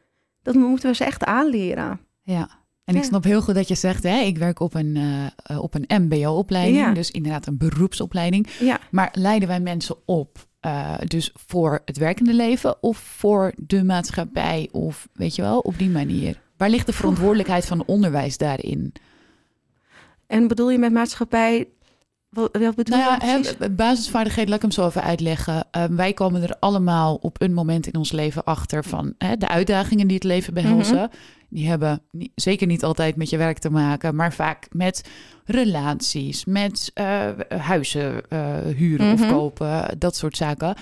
Dat 0.43 0.55
moeten 0.55 0.89
we 0.91 0.95
ze 0.97 1.05
echt 1.05 1.25
aanleren. 1.25 2.01
Ja. 2.23 2.49
En 2.85 2.97
ik 2.97 3.03
snap 3.05 3.25
heel 3.25 3.43
goed 3.43 3.55
dat 3.55 3.69
je 3.69 3.75
zegt, 3.75 4.03
hè, 4.03 4.19
ik 4.19 4.39
werk 4.39 4.61
op 4.61 4.75
een, 4.75 4.97
eh, 4.97 5.27
eh, 5.57 5.63
op 5.63 5.75
een 5.75 6.03
MBO-opleiding, 6.03 6.77
Ja. 6.77 6.93
dus 6.93 7.11
inderdaad 7.11 7.47
een 7.47 7.57
beroepsopleiding. 7.59 8.47
Ja. 8.61 8.79
Maar 8.91 9.09
leiden 9.13 9.49
wij 9.49 9.61
mensen 9.61 9.97
op, 10.05 10.47
eh, 10.61 10.95
dus 11.07 11.33
voor 11.47 11.83
het 11.85 11.97
werkende 11.97 12.35
leven 12.35 12.83
of 12.83 12.99
voor 12.99 13.53
de 13.57 13.85
maatschappij 13.85 14.69
of 14.73 15.09
weet 15.13 15.35
je 15.35 15.43
wel, 15.43 15.59
op 15.59 15.79
die 15.79 15.91
manier? 15.91 16.41
Waar 16.57 16.71
ligt 16.71 16.87
de 16.87 16.93
verantwoordelijkheid 16.93 17.67
van 17.67 17.83
onderwijs 17.87 18.37
daarin? 18.39 18.93
En 20.27 20.49
bedoel 20.49 20.71
je 20.71 20.79
met 20.79 20.93
maatschappij 20.93 21.69
Wat, 22.31 22.57
wat 22.57 22.75
bedoel 22.75 22.99
Nou 22.99 23.21
je 23.21 23.27
ja, 23.27 23.41
hè, 23.59 23.71
basisvaardigheden, 23.71 24.49
laat 24.49 24.57
ik 24.57 24.63
hem 24.63 24.71
zo 24.83 24.87
even 24.87 25.03
uitleggen. 25.03 25.67
Uh, 25.77 25.85
wij 25.85 26.13
komen 26.13 26.43
er 26.43 26.57
allemaal 26.59 27.15
op 27.15 27.43
een 27.43 27.53
moment 27.55 27.87
in 27.87 27.97
ons 27.97 28.13
leven 28.13 28.45
achter 28.45 28.85
van 28.85 29.15
hè, 29.19 29.37
de 29.37 29.49
uitdagingen 29.49 30.07
die 30.07 30.17
het 30.17 30.25
leven 30.25 30.55
behelzen. 30.55 30.97
Mhm. 30.97 31.07
Die 31.49 31.69
hebben 31.69 32.03
niet, 32.11 32.33
zeker 32.35 32.67
niet 32.67 32.85
altijd 32.85 33.17
met 33.17 33.31
je 33.31 33.37
werk 33.37 33.59
te 33.59 33.71
maken, 33.71 34.15
maar 34.15 34.33
vaak 34.33 34.67
met 34.71 35.05
relaties, 35.45 36.45
met 36.45 36.91
uh, 36.95 37.29
huizen 37.49 38.23
uh, 38.29 38.57
huren 38.77 39.13
of 39.13 39.21
Mhm. 39.21 39.31
kopen, 39.31 39.99
dat 39.99 40.17
soort 40.17 40.37
zaken. 40.37 40.77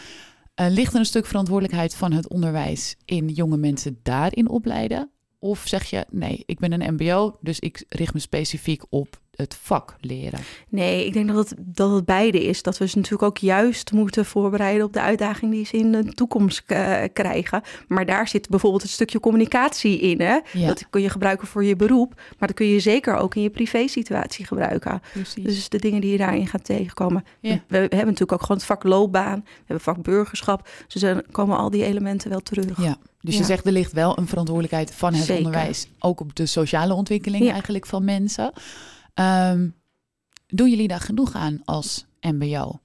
Uh, 0.61 0.67
ligt 0.69 0.93
er 0.93 0.99
een 0.99 1.05
stuk 1.05 1.27
verantwoordelijkheid 1.27 1.95
van 1.95 2.13
het 2.13 2.29
onderwijs 2.29 2.97
in 3.05 3.29
jonge 3.29 3.57
mensen 3.57 3.99
daarin 4.03 4.49
opleiden? 4.49 5.11
Of 5.39 5.63
zeg 5.65 5.85
je, 5.85 6.05
nee, 6.11 6.43
ik 6.47 6.59
ben 6.59 6.73
een 6.73 6.95
MBO, 6.95 7.39
dus 7.41 7.59
ik 7.59 7.85
richt 7.89 8.15
me 8.15 8.21
specifiek 8.21 8.83
op 8.89 9.21
het 9.43 9.59
vak 9.63 9.97
leren? 10.01 10.41
Nee, 10.69 11.07
ik 11.07 11.13
denk 11.13 11.29
dat 11.29 11.37
het, 11.51 11.55
dat 11.59 11.91
het 11.93 12.05
beide 12.05 12.45
is. 12.45 12.63
Dat 12.63 12.79
we 12.79 12.89
ze 12.89 12.97
natuurlijk 12.97 13.23
ook 13.23 13.39
juist 13.39 13.93
moeten 13.93 14.25
voorbereiden 14.25 14.87
op 14.87 14.93
de 14.93 15.01
uitdaging 15.01 15.53
die 15.53 15.67
ze 15.67 15.77
in 15.77 15.93
de 15.93 16.05
toekomst 16.05 16.63
uh, 16.67 17.03
krijgen. 17.13 17.63
Maar 17.89 18.07
daar 18.07 18.29
zit 18.29 18.49
bijvoorbeeld 18.49 18.83
een 18.83 18.89
stukje 18.89 19.21
communicatie 19.21 19.99
in. 19.99 20.21
Hè? 20.21 20.39
Ja. 20.53 20.67
Dat 20.67 20.87
kun 20.91 21.03
je 21.03 21.09
gebruiken 21.11 21.47
voor 21.49 21.65
je 21.65 21.77
beroep, 21.77 22.15
maar 22.39 22.49
dat 22.49 22.57
kun 22.57 22.67
je 22.67 22.81
zeker 22.81 23.15
ook 23.17 23.35
in 23.35 23.43
je 23.43 23.51
privésituatie 23.51 24.47
gebruiken. 24.47 25.03
Precies. 25.13 25.45
Dus 25.45 25.69
de 25.69 25.79
dingen 25.79 26.01
die 26.01 26.11
je 26.11 26.19
daarin 26.19 26.47
gaat 26.47 26.65
tegenkomen. 26.65 27.25
Ja. 27.41 27.51
We, 27.51 27.59
we 27.69 27.77
hebben 27.79 27.99
natuurlijk 27.99 28.33
ook 28.33 28.41
gewoon 28.41 28.57
het 28.57 28.67
vak 28.67 28.83
loopbaan, 28.85 29.41
we 29.45 29.53
hebben 29.59 29.81
vak 29.85 30.03
burgerschap. 30.03 30.69
Dus 30.89 31.03
dan 31.03 31.23
komen 31.31 31.57
al 31.57 31.71
die 31.71 31.85
elementen 31.85 32.31
wel 32.31 32.41
terug. 32.41 32.83
Ja. 32.83 32.97
Dus 33.21 33.35
Ja. 33.35 33.41
je 33.41 33.47
zegt 33.47 33.67
er 33.67 33.73
ligt 33.73 33.93
wel 33.93 34.19
een 34.19 34.27
verantwoordelijkheid 34.29 34.95
van 34.95 35.15
het 35.15 35.25
Zeker. 35.25 35.45
onderwijs, 35.45 35.87
ook 35.99 36.21
op 36.21 36.35
de 36.37 36.47
sociale 36.47 36.95
ontwikkeling 36.95 37.45
Ja. 37.45 37.53
eigenlijk 37.53 37.87
van 37.87 38.05
mensen. 38.05 38.53
Ehm, 39.15 39.69
doen 40.47 40.71
jullie 40.71 40.89
daar 40.89 41.01
genoeg 41.01 41.35
aan 41.35 41.61
als 41.65 42.07
MBO? 42.21 42.81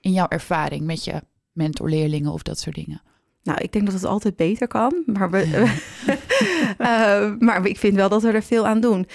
In 0.00 0.12
jouw 0.12 0.28
ervaring 0.28 0.84
met 0.84 1.04
je 1.04 1.22
mentorleerlingen 1.52 2.32
of 2.32 2.42
dat 2.42 2.58
soort 2.58 2.74
dingen? 2.74 3.02
Nou, 3.42 3.58
ik 3.60 3.72
denk 3.72 3.84
dat 3.84 3.94
het 3.94 4.04
altijd 4.04 4.36
beter 4.36 4.66
kan. 4.66 5.02
Maar, 5.06 5.30
we, 5.30 5.44
Eh, 6.78 7.30
maar 7.38 7.66
ik 7.66 7.78
vind 7.78 7.94
wel 7.94 8.08
dat 8.08 8.22
we 8.22 8.30
er 8.30 8.42
veel 8.42 8.66
aan 8.66 8.80
doen. 8.80 9.06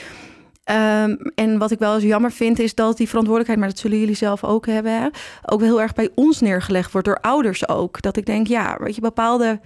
Ehm, 0.63 1.15
en 1.35 1.57
wat 1.57 1.71
ik 1.71 1.79
wel 1.79 1.93
eens 1.95 2.03
jammer 2.03 2.31
vind, 2.31 2.59
is 2.59 2.75
dat 2.75 2.97
die 2.97 3.07
verantwoordelijkheid, 3.07 3.59
maar 3.59 3.69
dat 3.69 3.79
zullen 3.79 3.99
jullie 3.99 4.15
zelf 4.15 4.43
ook 4.43 4.65
hebben, 4.65 5.01
hè, 5.01 5.07
ook 5.45 5.59
wel 5.59 5.69
heel 5.69 5.81
erg 5.81 5.93
bij 5.93 6.09
ons 6.15 6.41
neergelegd 6.41 6.91
wordt, 6.91 7.07
door 7.07 7.19
ouders 7.19 7.67
ook. 7.67 8.01
Dat 8.01 8.17
ik 8.17 8.25
denk, 8.25 8.47
ja, 8.47 8.77
weet 8.79 8.95
je, 8.95 9.01
bepaalde 9.01 9.59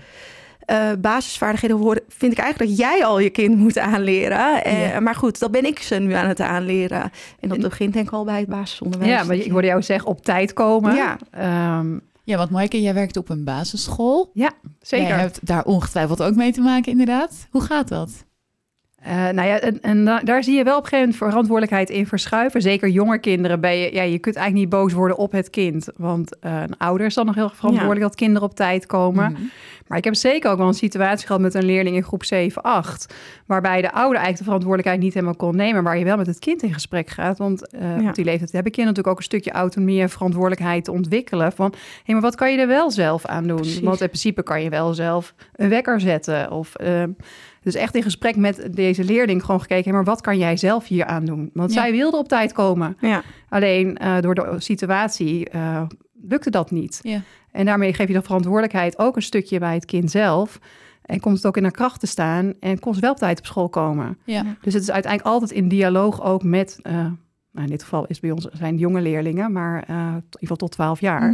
eh, 0.69 0.89
basisvaardigheden 0.99 1.77
horen, 1.77 2.01
vind 2.07 2.31
ik 2.31 2.37
eigenlijk 2.37 2.69
dat 2.71 2.79
jij 2.79 3.05
al 3.05 3.19
je 3.19 3.29
kind 3.29 3.57
moet 3.57 3.77
aanleren. 3.77 4.63
Eh, 4.63 4.89
Ja. 4.89 4.99
Maar 4.99 5.15
goed, 5.15 5.39
dat 5.39 5.51
ben 5.51 5.65
ik 5.65 5.79
ze 5.79 5.95
nu 5.95 6.13
aan 6.13 6.27
het 6.27 6.41
aanleren. 6.41 7.11
En 7.39 7.49
dat 7.49 7.59
begint 7.59 7.93
denk 7.93 8.07
ik 8.07 8.13
al 8.13 8.23
bij 8.23 8.39
het 8.39 8.49
basisonderwijs. 8.49 9.11
Ja, 9.11 9.23
maar 9.23 9.35
ik 9.35 9.51
hoorde 9.51 9.67
jou 9.67 9.81
zeggen 9.81 10.09
op 10.09 10.23
tijd 10.25 10.53
komen. 10.53 10.95
Ja. 10.95 11.17
Ehm, 11.31 11.97
Ja, 12.23 12.37
want 12.37 12.49
Maaike, 12.49 12.81
jij 12.81 12.93
werkt 12.93 13.17
op 13.17 13.29
een 13.29 13.43
basisschool. 13.43 14.31
zeker. 14.81 15.07
Jij 15.07 15.17
hebt 15.19 15.39
daar 15.47 15.63
ongetwijfeld 15.63 16.21
ook 16.23 16.35
mee 16.35 16.51
te 16.51 16.61
maken, 16.61 16.91
inderdaad. 16.91 17.47
Hoe 17.51 17.61
gaat 17.61 17.87
dat? 17.87 18.09
Eh, 19.03 19.13
nou 19.15 19.47
ja, 19.47 19.59
en, 19.59 19.81
en 19.81 20.05
da- 20.05 20.19
daar 20.19 20.43
zie 20.43 20.57
je 20.57 20.63
wel 20.63 20.77
op 20.77 20.83
een 20.83 20.89
gegeven 20.89 21.09
moment 21.11 21.31
verantwoordelijkheid 21.31 21.89
in 21.89 22.07
verschuiven. 22.07 22.61
Zeker 22.61 22.89
jonge 22.89 23.17
kinderen 23.19 23.59
ben 23.61 23.77
je, 23.77 23.93
ja, 23.93 24.01
je 24.01 24.19
kunt 24.19 24.35
eigenlijk 24.35 24.65
niet 24.65 24.79
boos 24.81 24.93
worden 24.93 25.17
op 25.17 25.31
het 25.31 25.49
kind. 25.49 25.87
Want 25.97 26.39
eh, 26.39 26.61
een 26.61 26.77
ouder 26.77 27.05
is 27.05 27.13
dan 27.13 27.25
nog 27.25 27.35
heel 27.35 27.49
verantwoordelijk 27.49 28.01
dat 28.01 28.15
kinderen 28.15 28.47
op 28.49 28.55
tijd 28.55 28.85
komen. 28.85 29.31
Mhm. 29.31 29.41
Maar 29.87 29.97
ik 29.97 30.03
heb 30.03 30.15
zeker 30.15 30.51
ook 30.51 30.57
wel 30.57 30.67
een 30.67 30.73
situatie 30.73 31.25
gehad 31.27 31.41
met 31.41 31.53
een 31.53 31.65
leerling 31.65 31.95
in 31.95 32.03
groep 32.03 32.23
7, 32.23 32.61
8. 32.61 33.13
Waarbij 33.45 33.81
de 33.81 33.87
ouder 33.91 34.05
eigenlijk 34.15 34.37
de 34.37 34.43
verantwoordelijkheid 34.43 34.99
niet 34.99 35.13
helemaal 35.13 35.35
kon 35.35 35.55
nemen. 35.55 35.83
Maar 35.83 35.97
je 35.97 36.03
wel 36.05 36.17
met 36.17 36.27
het 36.27 36.39
kind 36.39 36.63
in 36.63 36.73
gesprek 36.73 37.09
gaat. 37.09 37.37
Want 37.37 37.67
Ja. 37.79 38.07
op 38.07 38.15
die 38.15 38.25
leeftijd 38.25 38.51
hebben 38.51 38.71
kinderen 38.71 38.75
natuurlijk 38.75 39.07
ook 39.07 39.17
een 39.17 39.23
stukje 39.23 39.51
autonomie 39.51 40.01
en 40.01 40.09
verantwoordelijkheid 40.09 40.83
te 40.83 40.91
ontwikkelen. 40.91 41.51
Van 41.51 41.73
hé, 42.03 42.13
maar 42.13 42.21
wat 42.21 42.35
kan 42.35 42.51
je 42.51 42.57
er 42.57 42.67
wel 42.67 42.91
zelf 42.91 43.25
aan 43.25 43.47
doen? 43.47 43.55
Precies. 43.55 43.79
Want 43.79 44.01
in 44.01 44.07
principe 44.07 44.43
kan 44.43 44.61
je 44.63 44.69
wel 44.69 44.93
zelf 44.93 45.33
een 45.55 45.69
wekker 45.69 45.99
zetten. 45.99 46.51
Of, 46.51 46.75
eh, 46.75 47.03
dus 47.61 47.75
echt 47.75 47.95
in 47.95 48.03
gesprek 48.03 48.35
met 48.35 48.67
deze 48.71 49.03
leerling 49.03 49.43
gewoon 49.45 49.61
gekeken. 49.61 49.93
maar 49.93 50.03
wat 50.03 50.21
kan 50.21 50.37
jij 50.37 50.57
zelf 50.57 50.87
hier 50.87 51.05
aan 51.05 51.25
doen? 51.25 51.49
Want 51.53 51.73
Ja. 51.73 51.81
zij 51.81 51.91
wilde 51.91 52.17
op 52.17 52.27
tijd 52.27 52.53
komen. 52.53 52.97
Ja. 53.01 53.21
Alleen 53.49 53.97
eh, 53.97 54.19
door 54.21 54.35
de 54.35 54.55
situatie 54.57 55.49
eh, 55.49 55.81
lukte 56.21 56.49
dat 56.49 56.71
niet. 56.71 56.99
Ja. 57.01 57.21
En 57.51 57.65
daarmee 57.65 57.93
geef 57.93 58.07
je 58.07 58.13
de 58.13 58.21
verantwoordelijkheid 58.21 58.99
ook 58.99 59.15
een 59.15 59.21
stukje 59.21 59.59
bij 59.59 59.73
het 59.73 59.85
kind 59.85 60.11
zelf. 60.11 60.59
En 61.01 61.19
komt 61.19 61.35
het 61.35 61.45
ook 61.45 61.57
in 61.57 61.63
haar 61.63 61.71
kracht 61.71 61.99
te 61.99 62.07
staan. 62.07 62.53
En 62.59 62.79
kon 62.79 62.93
ze 62.93 62.99
wel 62.99 63.11
op 63.11 63.17
tijd 63.17 63.39
op 63.39 63.45
school 63.45 63.69
komen. 63.69 64.17
Ja. 64.23 64.43
Dus 64.61 64.73
het 64.73 64.81
is 64.83 64.91
uiteindelijk 64.91 65.33
altijd 65.33 65.51
in 65.51 65.67
dialoog 65.67 66.23
ook 66.23 66.43
met... 66.43 66.79
eh, 66.81 66.93
nou 67.51 67.65
in 67.65 67.67
dit 67.67 67.83
geval 67.83 68.01
is 68.03 68.07
het 68.09 68.21
bij 68.21 68.31
ons 68.31 68.47
zijn 68.51 68.77
jonge 68.77 69.01
leerlingen, 69.01 69.51
maar 69.51 69.75
in 69.87 69.95
ieder 70.15 70.23
geval 70.39 70.57
tot 70.57 70.71
12 70.71 70.99
jaar. 71.01 71.33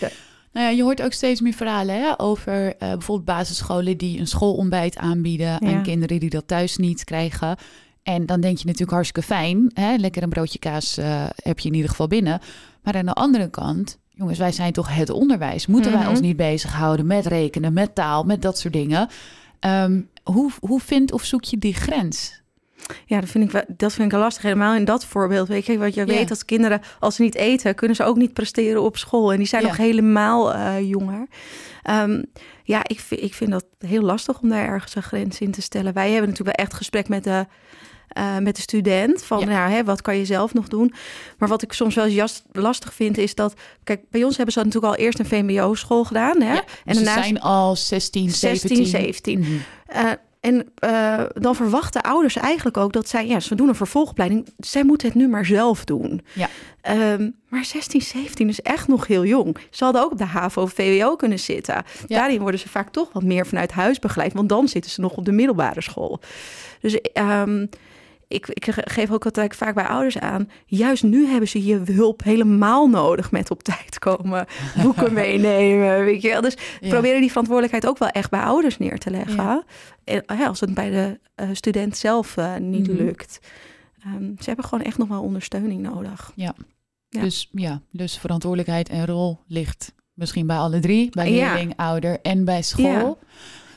Ja. 0.00 0.08
Nou 0.54 0.66
ja, 0.66 0.72
je 0.72 0.82
hoort 0.82 1.02
ook 1.02 1.12
steeds 1.12 1.40
meer 1.40 1.52
verhalen 1.52 1.94
hè, 2.02 2.20
over 2.20 2.66
eh, 2.76 2.88
bijvoorbeeld 2.88 3.24
basisscholen 3.38 3.96
die 3.96 4.18
een 4.20 4.26
schoolontbijt 4.26 4.96
aanbieden 4.96 5.46
Ja. 5.46 5.58
aan 5.60 5.82
kinderen 5.82 6.20
die 6.20 6.30
dat 6.30 6.46
thuis 6.48 6.76
niet 6.76 7.04
krijgen. 7.04 7.56
En 8.02 8.26
dan 8.26 8.40
denk 8.40 8.56
je 8.58 8.64
natuurlijk 8.64 8.92
hartstikke 8.92 9.28
fijn, 9.28 9.70
hè, 9.74 9.94
lekker 9.96 10.22
een 10.22 10.28
broodje 10.28 10.58
kaas 10.58 10.96
eh, 10.96 11.24
heb 11.42 11.58
je 11.58 11.68
in 11.68 11.74
ieder 11.74 11.90
geval 11.90 12.06
binnen. 12.06 12.40
Maar 12.82 12.94
aan 12.96 13.06
de 13.06 13.12
andere 13.12 13.50
kant, 13.50 13.98
jongens, 14.10 14.38
wij 14.38 14.52
zijn 14.52 14.72
toch 14.72 14.94
het 14.94 15.10
onderwijs. 15.10 15.66
Moeten 15.66 15.92
wij 15.92 16.00
Mhm. 16.00 16.10
ons 16.10 16.20
niet 16.20 16.36
bezighouden 16.36 17.06
met 17.06 17.26
rekenen, 17.26 17.72
met 17.72 17.94
taal, 17.94 18.24
met 18.24 18.42
dat 18.42 18.58
soort 18.58 18.72
dingen? 18.74 19.08
Ehm, 19.60 20.00
hoe, 20.22 20.50
hoe 20.60 20.80
vindt 20.80 21.12
of 21.12 21.24
zoek 21.24 21.44
je 21.44 21.58
die 21.58 21.74
grens? 21.74 22.42
Ja, 23.06 23.20
dat 23.20 23.28
vind 23.28 23.44
ik, 23.44 23.50
wel- 23.50 23.64
dat 23.76 23.92
vind 23.92 24.12
ik 24.12 24.18
lastig. 24.18 24.42
Helemaal 24.42 24.74
in 24.74 24.84
dat 24.84 25.04
voorbeeld. 25.04 25.48
Weet 25.48 25.66
je, 25.66 25.78
wat 25.78 25.94
je 25.94 26.00
Ja. 26.00 26.06
weet 26.06 26.28
dat 26.28 26.44
kinderen, 26.44 26.80
als 27.00 27.14
ze 27.14 27.22
niet 27.22 27.34
eten, 27.34 27.74
kunnen 27.74 27.96
ze 27.96 28.04
ook 28.04 28.16
niet 28.16 28.32
presteren 28.32 28.82
op 28.82 28.96
school. 28.96 29.32
En 29.32 29.38
die 29.38 29.46
zijn 29.46 29.62
Ja. 29.62 29.68
nog 29.68 29.76
helemaal 29.76 30.54
eh, 30.54 30.88
jonger. 30.88 31.26
Ehm, 31.82 32.22
ja, 32.64 32.80
ik, 32.86 33.00
vind- 33.00 33.22
ik 33.22 33.34
vind 33.34 33.50
dat 33.50 33.64
heel 33.78 34.02
lastig 34.02 34.40
om 34.40 34.48
daar 34.48 34.66
ergens 34.66 34.94
een 34.94 35.02
grens 35.02 35.40
in 35.40 35.50
te 35.50 35.62
stellen. 35.62 35.92
Wij 35.92 36.10
hebben 36.10 36.28
natuurlijk 36.30 36.56
wel 36.56 36.66
echt 36.66 36.74
gesprek 36.76 37.08
met 37.08 37.24
de, 37.24 37.46
eh, 38.08 38.38
met 38.38 38.56
de 38.56 38.62
student. 38.62 39.22
Van, 39.24 39.38
Ja. 39.40 39.44
nou, 39.46 39.70
hè, 39.70 39.84
wat 39.84 40.02
kan 40.02 40.16
je 40.16 40.24
zelf 40.24 40.54
nog 40.54 40.68
doen? 40.68 40.92
Maar 41.38 41.48
wat 41.48 41.62
ik 41.62 41.72
soms 41.72 41.94
wel 41.94 42.04
eens 42.06 42.42
lastig 42.52 42.94
vind, 42.94 43.18
is 43.18 43.34
dat... 43.34 43.54
Kijk, 43.84 44.00
bij 44.10 44.24
ons 44.24 44.36
hebben 44.36 44.54
ze 44.54 44.60
natuurlijk 44.64 44.92
al 44.92 44.98
eerst 44.98 45.18
een 45.18 45.26
VMBO-school 45.26 46.04
gedaan. 46.04 46.40
Hè? 46.42 46.52
Ja, 46.52 46.58
en 46.60 46.64
dus 46.84 46.94
daarnaast 46.96 47.22
zijn 47.28 47.40
al 47.40 47.76
16, 47.76 48.30
17. 48.30 48.68
16, 48.76 48.86
17. 48.86 49.38
Mhm. 49.40 49.50
Eh, 49.86 50.10
en 50.44 50.72
eh, 50.74 51.24
dan 51.34 51.54
verwachten 51.54 52.02
ouders 52.02 52.36
eigenlijk 52.36 52.76
ook 52.76 52.92
dat 52.92 53.08
zij, 53.08 53.26
ja, 53.26 53.40
ze 53.40 53.54
doen 53.54 53.68
een 53.68 53.74
vervolgopleiding, 53.74 54.48
zij 54.58 54.84
moeten 54.84 55.08
het 55.08 55.16
nu 55.16 55.28
maar 55.28 55.44
zelf 55.44 55.84
doen. 55.84 56.20
Ja. 56.32 56.48
Ehm, 56.80 57.30
maar 57.48 57.64
16, 57.64 58.00
17 58.00 58.48
is 58.48 58.60
echt 58.60 58.88
nog 58.88 59.06
heel 59.06 59.24
jong. 59.24 59.58
Ze 59.70 59.84
hadden 59.84 60.02
ook 60.02 60.10
op 60.10 60.18
de 60.18 60.24
HAVO 60.24 60.62
of 60.62 60.72
VWO 60.72 61.16
kunnen 61.16 61.38
zitten. 61.38 61.74
Ja. 61.74 62.18
Daarin 62.18 62.40
worden 62.40 62.60
ze 62.60 62.68
vaak 62.68 62.90
toch 62.90 63.12
wat 63.12 63.22
meer 63.22 63.46
vanuit 63.46 63.72
huis 63.72 63.98
begeleid, 63.98 64.32
want 64.32 64.48
dan 64.48 64.68
zitten 64.68 64.90
ze 64.90 65.00
nog 65.00 65.16
op 65.16 65.24
de 65.24 65.32
middelbare 65.32 65.82
school. 65.82 66.20
Dus 66.80 67.00
ehm, 67.00 67.66
ik, 68.28 68.46
ik 68.48 68.64
geef 68.84 69.10
ook 69.10 69.24
altijd 69.24 69.56
vaak 69.56 69.74
bij 69.74 69.86
ouders 69.86 70.18
aan, 70.18 70.50
juist 70.66 71.02
nu 71.02 71.26
hebben 71.26 71.48
ze 71.48 71.64
je 71.64 71.82
hulp 71.84 72.22
helemaal 72.24 72.86
nodig 72.88 73.30
met 73.30 73.50
op 73.50 73.62
tijd 73.62 73.98
komen, 73.98 74.46
boeken 74.82 75.12
meenemen, 75.12 76.04
weet 76.04 76.22
je 76.22 76.28
wel. 76.28 76.40
Dus 76.40 76.56
Ja. 76.80 76.88
proberen 76.88 77.20
die 77.20 77.28
verantwoordelijkheid 77.30 77.86
ook 77.86 77.98
wel 77.98 78.08
echt 78.08 78.30
bij 78.30 78.40
ouders 78.40 78.78
neer 78.78 78.98
te 78.98 79.10
leggen. 79.10 79.34
Ja. 79.36 79.64
En, 80.04 80.22
ja, 80.26 80.46
als 80.46 80.60
het 80.60 80.74
bij 80.74 80.90
de 80.90 81.20
eh, 81.34 81.48
student 81.52 81.96
zelf 81.96 82.36
eh, 82.36 82.56
niet 82.56 82.88
Mhm. 82.88 82.96
lukt. 83.04 83.38
Ehm, 84.04 84.24
ze 84.38 84.44
hebben 84.44 84.64
gewoon 84.64 84.84
echt 84.84 84.98
nog 84.98 85.08
wel 85.08 85.22
ondersteuning 85.22 85.82
nodig. 85.82 86.32
Ja. 86.34 86.54
Dus 87.08 87.48
ja, 87.52 87.80
dus 87.90 88.18
verantwoordelijkheid 88.18 88.88
en 88.88 89.06
rol 89.06 89.38
ligt 89.46 89.92
misschien 90.14 90.46
bij 90.46 90.56
alle 90.56 90.80
drie. 90.80 91.10
Bij 91.10 91.30
leerling, 91.30 91.72
ouder 91.76 92.20
en 92.22 92.44
bij 92.44 92.62
school. 92.62 93.18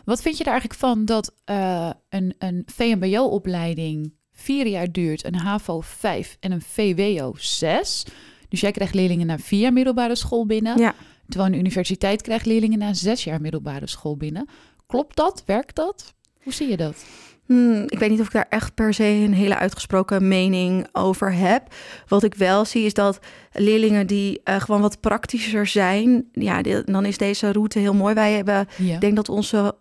Wat 0.05 0.21
vind 0.21 0.37
je 0.37 0.43
er 0.43 0.49
eigenlijk 0.49 0.79
van 0.79 1.05
dat 1.05 1.33
eh, 1.43 1.89
een, 2.09 2.35
een 2.37 2.63
VMBO-opleiding 2.65 4.13
vier 4.39 4.67
jaar 4.67 4.91
duurt, 4.91 5.25
een 5.25 5.35
HAVO 5.35 5.81
5 5.81 6.37
en 6.39 6.51
een 6.51 6.61
VWO 6.61 7.33
6? 7.37 8.05
Dus 8.49 8.59
jij 8.59 8.71
krijgt 8.71 8.93
leerlingen 8.93 9.27
na 9.27 9.37
vier 9.39 9.59
jaar 9.59 9.73
middelbare 9.73 10.15
school 10.15 10.45
binnen. 10.45 10.79
Ja. 10.79 10.93
Terwijl 11.29 11.51
een 11.53 11.59
universiteit 11.59 12.21
krijgt 12.21 12.45
leerlingen 12.45 12.79
na 12.79 12.93
zes 12.93 13.23
jaar 13.23 13.41
middelbare 13.41 13.87
school 13.87 14.17
binnen. 14.17 14.47
Klopt 14.87 15.15
dat? 15.15 15.43
Werkt 15.45 15.75
dat? 15.75 16.13
Hoe 16.43 16.53
zie 16.53 16.69
je 16.69 16.77
dat? 16.77 17.05
Hmm, 17.45 17.83
ik 17.87 17.99
weet 17.99 18.09
niet 18.09 18.19
of 18.19 18.25
ik 18.25 18.31
daar 18.31 18.45
echt 18.49 18.73
per 18.73 18.93
se 18.93 19.03
een 19.03 19.33
hele 19.33 19.55
uitgesproken 19.57 20.27
mening 20.27 20.87
over 20.91 21.33
heb. 21.33 21.73
Wat 22.07 22.23
ik 22.23 22.35
wel 22.35 22.65
zie 22.65 22.85
is 22.85 22.93
dat 22.93 23.19
leerlingen 23.51 24.07
die 24.07 24.41
eh, 24.43 24.61
gewoon 24.61 24.81
wat 24.81 24.99
praktischer 24.99 25.65
zijn, 25.67 26.29
ja, 26.31 26.61
dan 26.85 27.05
is 27.05 27.17
deze 27.17 27.51
route 27.51 27.79
heel 27.79 27.93
mooi. 27.93 28.13
Wij 28.13 28.31
hebben, 28.33 28.67
Ja. 28.77 28.93
ik 28.93 29.01
denk 29.01 29.15
dat 29.15 29.29
onze 29.29 29.75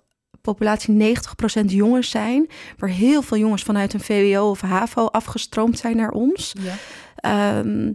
populatie 0.46 1.16
90% 1.60 1.64
jongens 1.66 2.10
zijn, 2.10 2.48
waar 2.78 2.88
heel 2.90 3.22
veel 3.22 3.36
jongens 3.38 3.62
vanuit 3.62 3.92
een 3.92 4.00
VWO 4.00 4.50
of 4.50 4.60
HAVO 4.60 5.06
afgestroomd 5.06 5.78
zijn 5.78 5.96
naar 5.96 6.10
ons. 6.10 6.52
ja. 6.60 6.74
Ehm, 7.16 7.92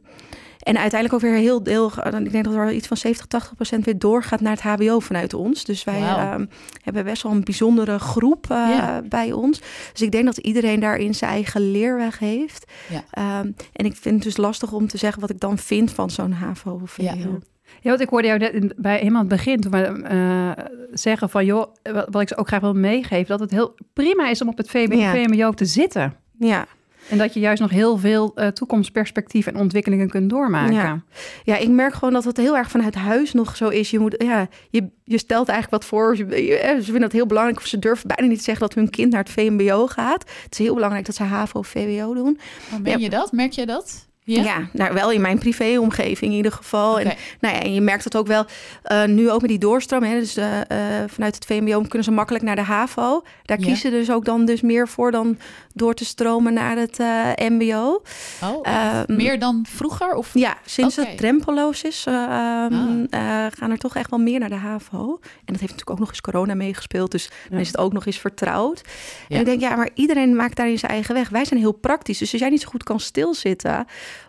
en 0.62 0.77
uiteindelijk 0.77 1.13
ook 1.13 1.29
weer 1.31 1.39
heel 1.39 1.63
deel. 1.63 1.91
Ik 2.24 2.31
denk 2.31 2.43
dat 2.46 2.53
er 2.53 2.72
iets 2.72 2.88
van 2.88 2.98
70, 2.98 3.25
80 3.27 3.55
procent 3.55 3.86
weer 3.86 3.98
doorgaat 3.98 4.41
naar 4.41 4.51
het 4.51 4.62
HBO 4.62 5.00
vanuit 5.00 5.34
ons. 5.34 5.63
Dus 5.63 5.84
wij 5.84 6.01
ehm, 6.01 6.46
hebben 6.84 7.03
best 7.03 7.24
wel 7.24 7.31
een 7.31 7.43
bijzondere 7.43 8.00
groep 8.00 8.46
eh, 8.51 8.58
Ja. 8.58 9.01
bij 9.10 9.31
ons. 9.31 9.60
Dus 9.91 10.01
ik 10.01 10.12
denk 10.12 10.25
dat 10.25 10.38
iedereen 10.38 10.79
daarin 10.79 11.13
zijn 11.15 11.31
eigen 11.31 11.72
leerweg 11.72 12.20
heeft. 12.20 12.72
Ja. 12.89 13.03
Ehm, 13.12 13.51
en 13.74 13.86
ik 13.86 13.96
vind 13.96 14.15
het 14.15 14.24
dus 14.24 14.38
lastig 14.38 14.72
om 14.72 14.88
te 14.88 14.98
zeggen 14.98 15.22
wat 15.22 15.29
ik 15.29 15.39
dan 15.39 15.58
vind 15.58 15.91
van 15.93 16.10
zo'n 16.10 16.31
HAVO 16.31 16.79
of 16.84 16.91
VWO. 16.91 17.03
Ja. 17.03 17.38
Ja, 17.82 17.90
want 17.90 18.02
ik 18.02 18.10
hoorde 18.10 18.28
jou 18.28 18.40
net 18.40 18.54
in- 18.54 18.74
bij 18.78 18.98
helemaal 18.98 19.20
het 19.20 19.30
begin 19.30 19.60
toen 19.60 19.72
we 19.72 19.78
eh, 20.04 20.52
zeggen 20.92 21.30
van 21.30 21.46
joh, 21.46 21.74
wat, 21.84 22.08
wat 22.10 22.22
ik 22.22 22.28
ze 22.28 22.38
ook 22.38 22.48
graag 22.48 22.62
wil 22.62 22.74
meegeven, 22.74 23.28
dat 23.28 23.40
het 23.40 23.52
heel 23.52 23.76
prima 23.94 24.30
is 24.30 24.42
om 24.42 24.48
op 24.48 24.58
het 24.58 24.70
VB 24.70 24.94
Ja. 24.94 25.12
VMBO 25.12 25.52
te 25.52 25.66
zitten. 25.66 26.16
ja. 26.40 26.66
En 27.10 27.18
dat 27.18 27.34
je 27.34 27.40
juist 27.40 27.62
nog 27.62 27.70
heel 27.72 27.98
veel 27.98 28.32
eh, 28.36 28.48
toekomstperspectief 28.48 29.48
en 29.48 29.56
ontwikkelingen 29.58 30.10
kunt 30.10 30.30
doormaken. 30.30 30.74
Ja. 30.74 31.02
Ja, 31.44 31.58
ik 31.58 31.70
merk 31.70 31.94
gewoon 31.94 32.14
dat 32.14 32.24
het 32.24 32.38
heel 32.38 32.58
erg 32.58 32.70
vanuit 32.72 32.96
huis 32.96 33.34
nog 33.34 33.56
zo 33.58 33.68
is. 33.70 33.92
Je, 33.92 34.00
moet, 34.00 34.16
ja, 34.18 34.48
je, 34.70 34.88
je 35.04 35.18
stelt 35.18 35.50
eigenlijk 35.50 35.84
wat 35.84 35.92
voor. 35.92 36.18
Je, 36.18 36.46
je- 36.46 36.58
eh, 36.58 36.76
ze 36.76 36.84
vinden 36.84 37.02
het 37.04 37.12
heel 37.12 37.26
belangrijk. 37.26 37.58
Of 37.60 37.66
ze 37.66 37.80
durven 37.80 38.08
bijna 38.08 38.28
niet 38.28 38.38
te 38.38 38.44
zeggen 38.44 38.68
dat 38.68 38.76
hun 38.76 38.90
kind 38.90 39.12
naar 39.12 39.24
het 39.24 39.30
VMBO 39.32 39.88
gaat. 39.88 40.22
Het 40.44 40.52
is 40.52 40.58
heel 40.58 40.74
belangrijk 40.74 41.06
dat 41.06 41.16
ze 41.16 41.24
HAVO 41.24 41.60
of 41.60 41.68
VWO 41.68 42.14
doen. 42.14 42.40
Maar 42.72 42.82
ben 42.82 42.92
Ja. 42.92 42.98
je 42.98 43.10
dat? 43.10 43.32
Merk 43.32 43.52
je 43.52 43.66
dat? 43.66 44.08
Ja, 44.24 44.70
nou, 44.74 44.94
wel 44.94 45.12
in 45.12 45.22
mijn 45.22 45.40
privéomgeving 45.40 46.32
in 46.32 46.38
ieder 46.38 46.51
geval. 46.51 47.00
En, 47.00 47.13
nou 47.40 47.56
ja, 47.56 47.62
en 47.62 47.74
je 47.74 47.82
merkt 47.82 48.04
het 48.04 48.16
ook 48.16 48.28
wel 48.28 48.46
eh, 48.84 49.04
nu 49.06 49.30
ook 49.32 49.42
met 49.42 49.50
die 49.50 49.60
doorstroom. 49.60 50.04
Hè, 50.04 50.20
dus 50.20 50.36
eh, 50.38 50.60
eh, 50.62 51.10
vanuit 51.10 51.36
het 51.36 51.46
VMBO 51.46 51.82
kunnen 51.82 52.04
ze 52.04 52.12
makkelijk 52.12 52.44
naar 52.44 52.56
de 52.56 52.62
HAVO. 52.62 53.24
Daar 53.44 53.60
Ja. 53.60 53.66
kiezen 53.66 53.92
dus 53.92 54.12
ook 54.12 54.25
dan 54.25 54.46
dus 54.46 54.62
meer 54.62 54.88
voor 54.88 55.12
dan 55.12 55.38
door 55.74 55.94
te 55.94 56.06
stromen 56.06 56.54
naar 56.54 56.78
het 56.78 57.00
eh, 57.00 57.28
MBO. 57.38 58.01
Oh, 58.44 58.60
Ehm, 58.68 59.04
meer 59.16 59.40
dan 59.40 59.66
vroeger? 59.70 60.13
Of? 60.13 60.30
Ja, 60.34 60.58
sinds 60.66 60.96
het 60.96 61.18
drempeloos 61.18 61.82
is, 61.84 62.04
eh, 62.08 62.13
ehm, 62.13 62.74
Ah. 62.74 63.46
eh, 63.46 63.51
gaan 63.58 63.72
er 63.72 63.78
toch 63.78 63.96
echt 63.96 64.10
wel 64.10 64.20
meer 64.20 64.40
naar 64.40 64.50
de 64.50 64.56
HAVO. 64.56 64.98
En 65.22 65.30
dat 65.46 65.60
heeft 65.60 65.62
natuurlijk 65.62 65.90
ook 65.90 66.00
nog 66.00 66.10
eens 66.10 66.22
corona 66.22 66.56
meegespeeld. 66.56 67.12
Dus 67.12 67.30
dan 67.50 67.60
is 67.60 67.68
het 67.68 67.78
ook 67.78 67.94
nog 67.94 68.06
eens 68.06 68.20
vertrouwd. 68.20 68.82
En 69.30 69.40
ik 69.40 69.46
denk, 69.46 69.60
ja, 69.62 69.75
maar 69.75 69.90
iedereen 69.94 70.36
maakt 70.36 70.56
daarin 70.56 70.80
zijn 70.80 70.92
eigen 70.92 71.13
weg. 71.16 71.30
Wij 71.30 71.46
zijn 71.46 71.60
heel 71.60 71.72
praktisch. 71.72 72.18
Dus 72.18 72.32
als 72.32 72.42
jij 72.42 72.50
niet 72.50 72.62
zo 72.62 72.70
goed 72.70 72.84
kan 72.84 73.00
stilzitten... 73.00 73.86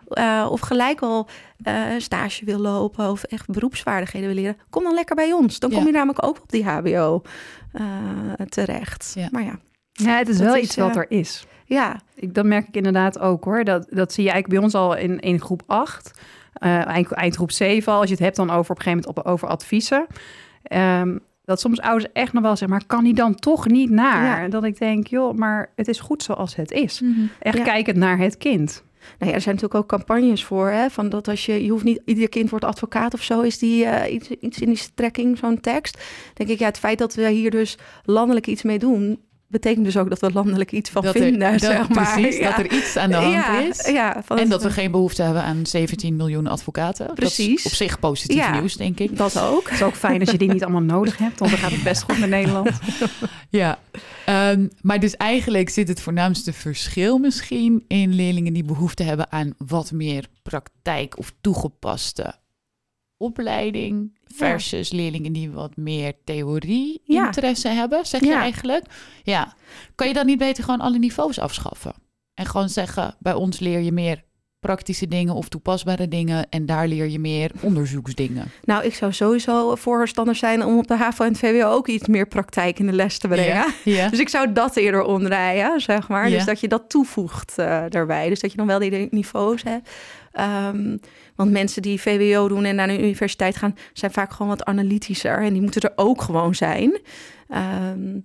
eh, 0.07 0.47
of 0.51 0.59
gelijk 0.59 1.01
al 1.01 1.27
eh, 1.63 1.91
een 1.93 2.01
stage 2.01 2.45
wil 2.45 2.59
lopen... 2.59 3.09
of 3.09 3.23
echt 3.23 3.47
beroepsvaardigheden 3.51 4.27
wil 4.27 4.37
leren... 4.37 4.57
kom 4.69 4.83
dan 4.83 4.93
lekker 4.93 5.15
bij 5.15 5.31
ons. 5.31 5.59
Dan 5.59 5.71
kom 5.71 5.85
je 5.85 5.91
namelijk 5.91 6.25
ook 6.25 6.41
op 6.41 6.51
die 6.51 6.65
HBO 6.65 7.21
eh, 7.71 7.83
terecht. 8.49 9.11
Ja. 9.15 9.27
Maar 9.31 9.43
ja, 9.43 9.59
Ja, 9.91 10.17
het 10.17 10.27
is 10.29 10.37
Dat 10.37 10.45
wel 10.45 10.55
is, 10.55 10.63
iets 10.63 10.75
wat 10.75 10.95
er 10.95 11.05
is. 11.11 11.45
ja, 11.65 11.99
Ik, 12.15 12.33
dat 12.33 12.45
merk 12.45 12.67
ik 12.67 12.75
inderdaad 12.75 13.19
ook 13.19 13.43
hoor. 13.43 13.63
Dat, 13.63 13.87
dat 13.89 14.13
zie 14.13 14.23
je 14.23 14.31
eigenlijk 14.31 14.59
bij 14.59 14.69
ons 14.69 14.75
al 14.83 14.95
in, 14.97 15.19
in 15.19 15.41
groep 15.41 15.61
8. 15.65 16.11
eh 16.53 16.85
eind, 16.87 17.11
eind 17.11 17.35
groep 17.35 17.51
7 17.51 17.93
al. 17.93 17.99
Als 17.99 18.07
je 18.09 18.15
het 18.15 18.23
hebt 18.23 18.35
dan 18.35 18.49
over 18.49 18.71
op 18.71 18.77
een 18.77 18.83
gegeven 18.83 19.03
moment 19.07 19.25
op, 19.25 19.31
over 19.31 19.47
adviezen. 19.47 20.05
Ehm, 20.63 21.17
dat 21.45 21.59
soms 21.59 21.81
ouders 21.81 22.11
echt 22.13 22.33
nog 22.33 22.43
wel 22.43 22.55
zeggen, 22.55 22.77
maar 22.77 22.85
kan 22.87 23.03
die 23.03 23.13
dan 23.13 23.35
toch 23.35 23.67
niet 23.67 23.89
naar? 23.89 24.41
Ja. 24.43 24.47
Dat 24.49 24.63
ik 24.63 24.79
denk, 24.79 25.07
joh, 25.07 25.35
maar 25.37 25.71
het 25.75 25.87
is 25.87 25.99
goed 25.99 26.23
zoals 26.23 26.55
het 26.55 26.71
is. 26.71 27.01
Mhm. 27.01 27.11
Echt 27.39 27.57
Ja. 27.57 27.63
kijkend 27.63 27.97
naar 27.97 28.17
het 28.17 28.37
kind. 28.37 28.83
Nou 29.19 29.31
ja, 29.31 29.37
er 29.37 29.41
zijn 29.41 29.55
natuurlijk 29.55 29.83
ook 29.83 29.89
campagnes 29.89 30.43
voor. 30.43 30.69
Hè, 30.69 30.89
van 30.89 31.09
dat 31.09 31.27
als 31.27 31.45
je, 31.45 31.63
je 31.63 31.71
hoeft 31.71 31.83
niet, 31.83 32.01
ieder 32.05 32.29
kind 32.29 32.49
wordt 32.49 32.65
advocaat 32.65 33.13
of 33.13 33.21
zo, 33.21 33.41
is 33.41 33.57
die 33.57 33.85
eh, 33.85 34.13
iets, 34.13 34.29
iets 34.29 34.59
in 34.59 34.67
die 34.67 34.77
strekking, 34.77 35.37
zo'n 35.37 35.59
tekst. 35.59 36.01
Denk 36.33 36.49
ik, 36.49 36.59
ja, 36.59 36.65
het 36.65 36.79
feit 36.79 36.97
dat 36.97 37.13
we 37.13 37.29
hier 37.29 37.51
dus 37.51 37.77
landelijk 38.03 38.47
iets 38.47 38.63
mee 38.63 38.79
doen, 38.79 39.19
betekent 39.53 39.85
dus 39.85 39.97
ook 39.97 40.09
dat 40.09 40.19
we 40.19 40.31
landelijk 40.33 40.71
iets 40.71 40.89
van 40.89 41.01
Dat 41.01 41.15
er, 41.15 41.21
vinden. 41.21 41.51
dat- 41.51 41.61
zeg 41.61 41.89
maar. 41.89 42.13
precies, 42.15 42.37
ja. 42.37 42.49
dat 42.49 42.59
er 42.65 42.71
iets 42.71 42.97
aan 42.97 43.09
de 43.09 43.15
hand 43.15 43.33
ja, 43.33 43.59
is. 43.59 43.87
Ja, 43.87 44.21
van 44.25 44.39
En 44.39 44.49
dat 44.49 44.63
we 44.63 44.69
geen 44.69 44.91
behoefte 44.91 45.21
hebben 45.23 45.43
aan 45.43 45.65
17 45.65 46.15
miljoen 46.15 46.47
advocaten. 46.47 47.05
Dat 47.07 47.15
Precies. 47.15 47.55
is 47.59 47.65
op 47.65 47.71
zich 47.71 47.99
positief 47.99 48.37
Ja. 48.37 48.59
nieuws, 48.59 48.75
denk 48.75 48.99
ik. 48.99 49.17
Dat 49.17 49.39
ook. 49.39 49.63
Het 49.63 49.73
is 49.73 49.81
ook 49.83 49.95
fijn 49.95 50.19
als 50.19 50.31
je 50.31 50.37
die 50.37 50.51
niet 50.51 50.63
allemaal 50.63 50.81
nodig 50.81 51.17
hebt, 51.17 51.39
want 51.39 51.51
dan 51.51 51.59
gaat 51.59 51.71
het 51.71 51.83
best 51.83 52.01
goed 52.03 52.19
met 52.19 52.29
Nederland. 52.29 52.69
Ja, 53.49 53.79
Ehm, 54.25 54.67
maar 54.81 54.99
dus 54.99 55.17
eigenlijk 55.17 55.69
zit 55.69 55.87
het 55.87 56.01
voornaamste 56.01 56.53
verschil 56.53 57.17
misschien 57.17 57.85
in 57.87 58.13
leerlingen 58.13 58.53
die 58.53 58.63
behoefte 58.63 59.03
hebben 59.03 59.31
aan 59.31 59.53
wat 59.57 59.91
meer 59.91 60.25
praktijk 60.43 61.17
of 61.17 61.33
toegepaste 61.41 62.35
opleiding 63.17 64.17
versus 64.23 64.91
leerlingen 64.91 65.33
die 65.33 65.51
wat 65.51 65.75
meer 65.77 66.13
theorie 66.23 67.01
Ja. 67.03 67.25
interesse 67.25 67.67
hebben, 67.67 68.05
zeg 68.05 68.21
je 68.21 68.27
Ja. 68.27 68.39
eigenlijk? 68.41 68.85
Ja. 69.23 69.55
Kan 69.95 70.07
je 70.07 70.13
dan 70.13 70.25
niet 70.25 70.37
beter 70.37 70.63
gewoon 70.63 70.79
alle 70.81 70.97
niveaus 70.99 71.39
afschaffen? 71.39 71.93
En 72.33 72.45
gewoon 72.45 72.69
zeggen, 72.69 73.15
bij 73.19 73.33
ons 73.33 73.59
leer 73.59 73.79
je 73.79 73.91
meer 73.91 74.23
praktische 74.63 75.07
dingen 75.07 75.33
of 75.33 75.49
toepasbare 75.49 76.07
dingen 76.07 76.49
en 76.49 76.65
daar 76.65 76.87
leer 76.87 77.09
je 77.09 77.19
meer 77.19 77.51
onderzoeksdingen. 77.59 78.51
Nou, 78.63 78.83
ik 78.83 78.95
zou 78.95 79.13
sowieso 79.13 79.75
voorstander 79.75 80.35
zijn 80.35 80.65
om 80.65 80.77
op 80.77 80.87
de 80.87 80.95
HAVO 80.95 81.23
en 81.23 81.29
het 81.29 81.39
VWO 81.39 81.69
ook 81.69 81.87
iets 81.87 82.07
meer 82.07 82.27
praktijk 82.27 82.79
in 82.79 82.85
de 82.85 82.93
les 82.93 83.17
te 83.17 83.27
brengen. 83.27 83.65
Dus 84.11 84.19
ik 84.19 84.29
zou 84.29 84.53
dat 84.53 84.75
eerder 84.75 85.03
omdraaien, 85.03 85.81
zeg 85.81 86.07
maar. 86.07 86.29
Dus 86.29 86.45
dat 86.45 86.59
je 86.59 86.67
dat 86.67 86.89
toevoegt 86.89 87.57
eh, 87.57 87.83
daarbij. 87.89 88.29
Dus 88.29 88.39
dat 88.39 88.51
je 88.51 88.57
dan 88.57 88.67
wel 88.67 88.79
die 88.79 89.07
niveaus 89.09 89.63
hebt. 89.63 89.89
Ehm, 90.31 90.97
want 91.35 91.51
mensen 91.51 91.81
die 91.81 92.01
VWO 92.01 92.47
doen 92.47 92.63
en 92.63 92.75
naar 92.75 92.87
de 92.87 93.03
universiteit 93.03 93.55
gaan... 93.55 93.75
zijn 93.93 94.11
vaak 94.11 94.31
gewoon 94.31 94.47
wat 94.47 94.65
analytischer. 94.65 95.41
En 95.41 95.53
die 95.53 95.61
moeten 95.61 95.81
er 95.81 95.93
ook 95.95 96.21
gewoon 96.21 96.55
zijn. 96.55 96.99
Ehm, 97.49 98.19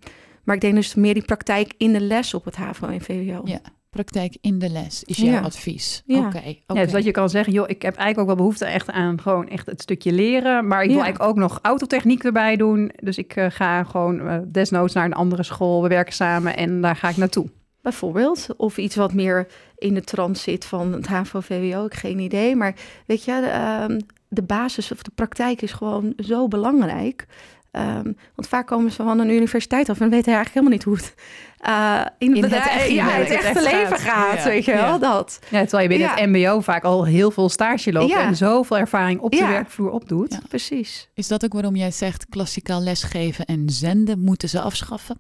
maar 0.45 0.55
ik 0.55 0.61
denk 0.61 0.75
dus 0.75 0.95
meer 0.95 1.15
die 1.15 1.25
praktijk 1.25 1.75
in 1.77 1.93
de 1.93 2.01
les 2.01 2.35
op 2.35 2.45
het 2.45 2.57
HAVO 2.57 2.87
en 2.87 3.01
VWO. 3.01 3.41
Ja. 3.45 3.61
Praktijk 3.99 4.37
in 4.41 4.59
de 4.59 4.69
les 4.71 5.05
is 5.05 5.17
jouw 5.17 5.33
Ja. 5.33 5.41
advies. 5.41 6.03
Ja. 6.07 6.19
Oké. 6.19 6.27
oké. 6.37 6.55
Ja, 6.67 6.83
dus 6.83 6.93
dat 6.93 7.05
je 7.05 7.11
kan 7.11 7.31
zeggen, 7.31 7.53
joh, 7.53 7.69
ik 7.69 7.83
heb 7.83 7.95
eigenlijk 7.97 8.19
ook 8.19 8.27
wel 8.27 8.37
behoefte 8.47 8.65
echt 8.65 8.91
aan 8.91 9.21
gewoon 9.21 9.49
echt 9.49 9.67
het 9.67 9.83
stukje 9.83 10.13
leren. 10.13 10.67
Maar 10.67 10.83
ik 10.83 10.89
wil 10.89 10.97
Ja. 10.97 11.03
eigenlijk 11.03 11.31
ook 11.31 11.37
nog 11.39 11.59
autotechniek 11.63 12.25
erbij 12.25 12.57
doen. 12.57 12.93
Dus 13.03 13.19
ik 13.19 13.37
eh, 13.37 13.47
ga 13.49 13.85
gewoon 13.85 14.21
eh, 14.29 14.39
desnoods 14.47 14.95
naar 14.95 15.05
een 15.05 15.13
andere 15.15 15.43
school. 15.43 15.83
We 15.83 15.89
werken 15.89 16.13
samen 16.15 16.57
en 16.57 16.81
daar 16.81 16.97
ga 16.97 17.09
ik 17.09 17.17
naartoe. 17.17 17.47
Bijvoorbeeld. 17.83 18.47
Of 18.57 18.79
iets 18.79 18.97
wat 18.97 19.13
meer 19.13 19.47
in 19.77 19.95
de 19.95 20.03
trant 20.03 20.39
zit 20.39 20.65
van 20.65 20.93
het 20.93 21.07
HAVO-VWO. 21.07 21.85
Ik 21.85 21.93
heb 21.93 22.01
geen 22.01 22.19
idee. 22.19 22.57
Maar 22.57 22.75
weet 23.07 23.25
je, 23.25 23.41
de, 23.41 23.47
ehm, 23.47 23.99
de 24.29 24.43
basis 24.43 24.93
of 24.93 25.03
de 25.03 25.11
praktijk 25.15 25.63
is 25.63 25.73
gewoon 25.73 26.13
zo 26.17 26.49
belangrijk. 26.49 27.27
Ehm, 27.71 28.13
want 28.35 28.49
vaak 28.49 28.67
komen 28.67 28.91
ze 28.91 29.03
van 29.03 29.19
een 29.19 29.31
universiteit 29.31 29.89
af 29.89 30.01
en 30.01 30.11
weten 30.11 30.35
eigenlijk 30.35 30.55
helemaal 30.55 30.73
niet 30.73 30.85
hoe 30.85 30.95
het 30.97 31.15
eh, 31.59 32.01
in, 32.19 32.27
In 32.27 32.33
het 32.33 32.41
bedrijf- 32.41 32.67
echte 32.67 32.95
ja, 32.95 33.05
leven 33.07 33.21
het 33.21 33.31
echte 33.45 33.47
echt 33.61 33.73
leven 33.73 33.99
gaat. 33.99 34.01
gaat. 34.01 34.39
Ja. 34.39 34.45
Weet 34.45 34.65
je 34.65 34.73
wel, 34.73 34.81
Ja. 34.93 34.99
dat. 34.99 35.39
Ja, 35.51 35.61
terwijl 35.61 35.83
je 35.83 35.89
binnen 35.89 36.09
Ja. 36.09 36.15
het 36.23 36.31
mbo 36.31 36.61
vaak 36.61 36.85
al 36.85 37.05
heel 37.05 37.31
veel 37.31 37.49
stage 37.49 37.93
loopt 37.93 38.11
Ja. 38.11 38.23
en 38.23 38.37
zoveel 38.37 38.79
ervaring 38.79 39.21
op 39.21 39.31
de 39.33 39.47
werkvloer 39.47 39.91
opdoet. 39.91 40.33
Ja. 40.33 40.41
Precies. 40.49 41.09
Is 41.15 41.29
dat 41.29 41.45
ook 41.45 41.53
waarom 41.53 41.77
jij 41.77 41.91
zegt 41.91 42.27
klassikaal 42.29 42.81
lesgeven 42.81 43.45
en 43.45 43.71
zenden 43.71 44.19
moeten 44.19 44.49
ze 44.49 44.61
afschaffen? 44.61 45.19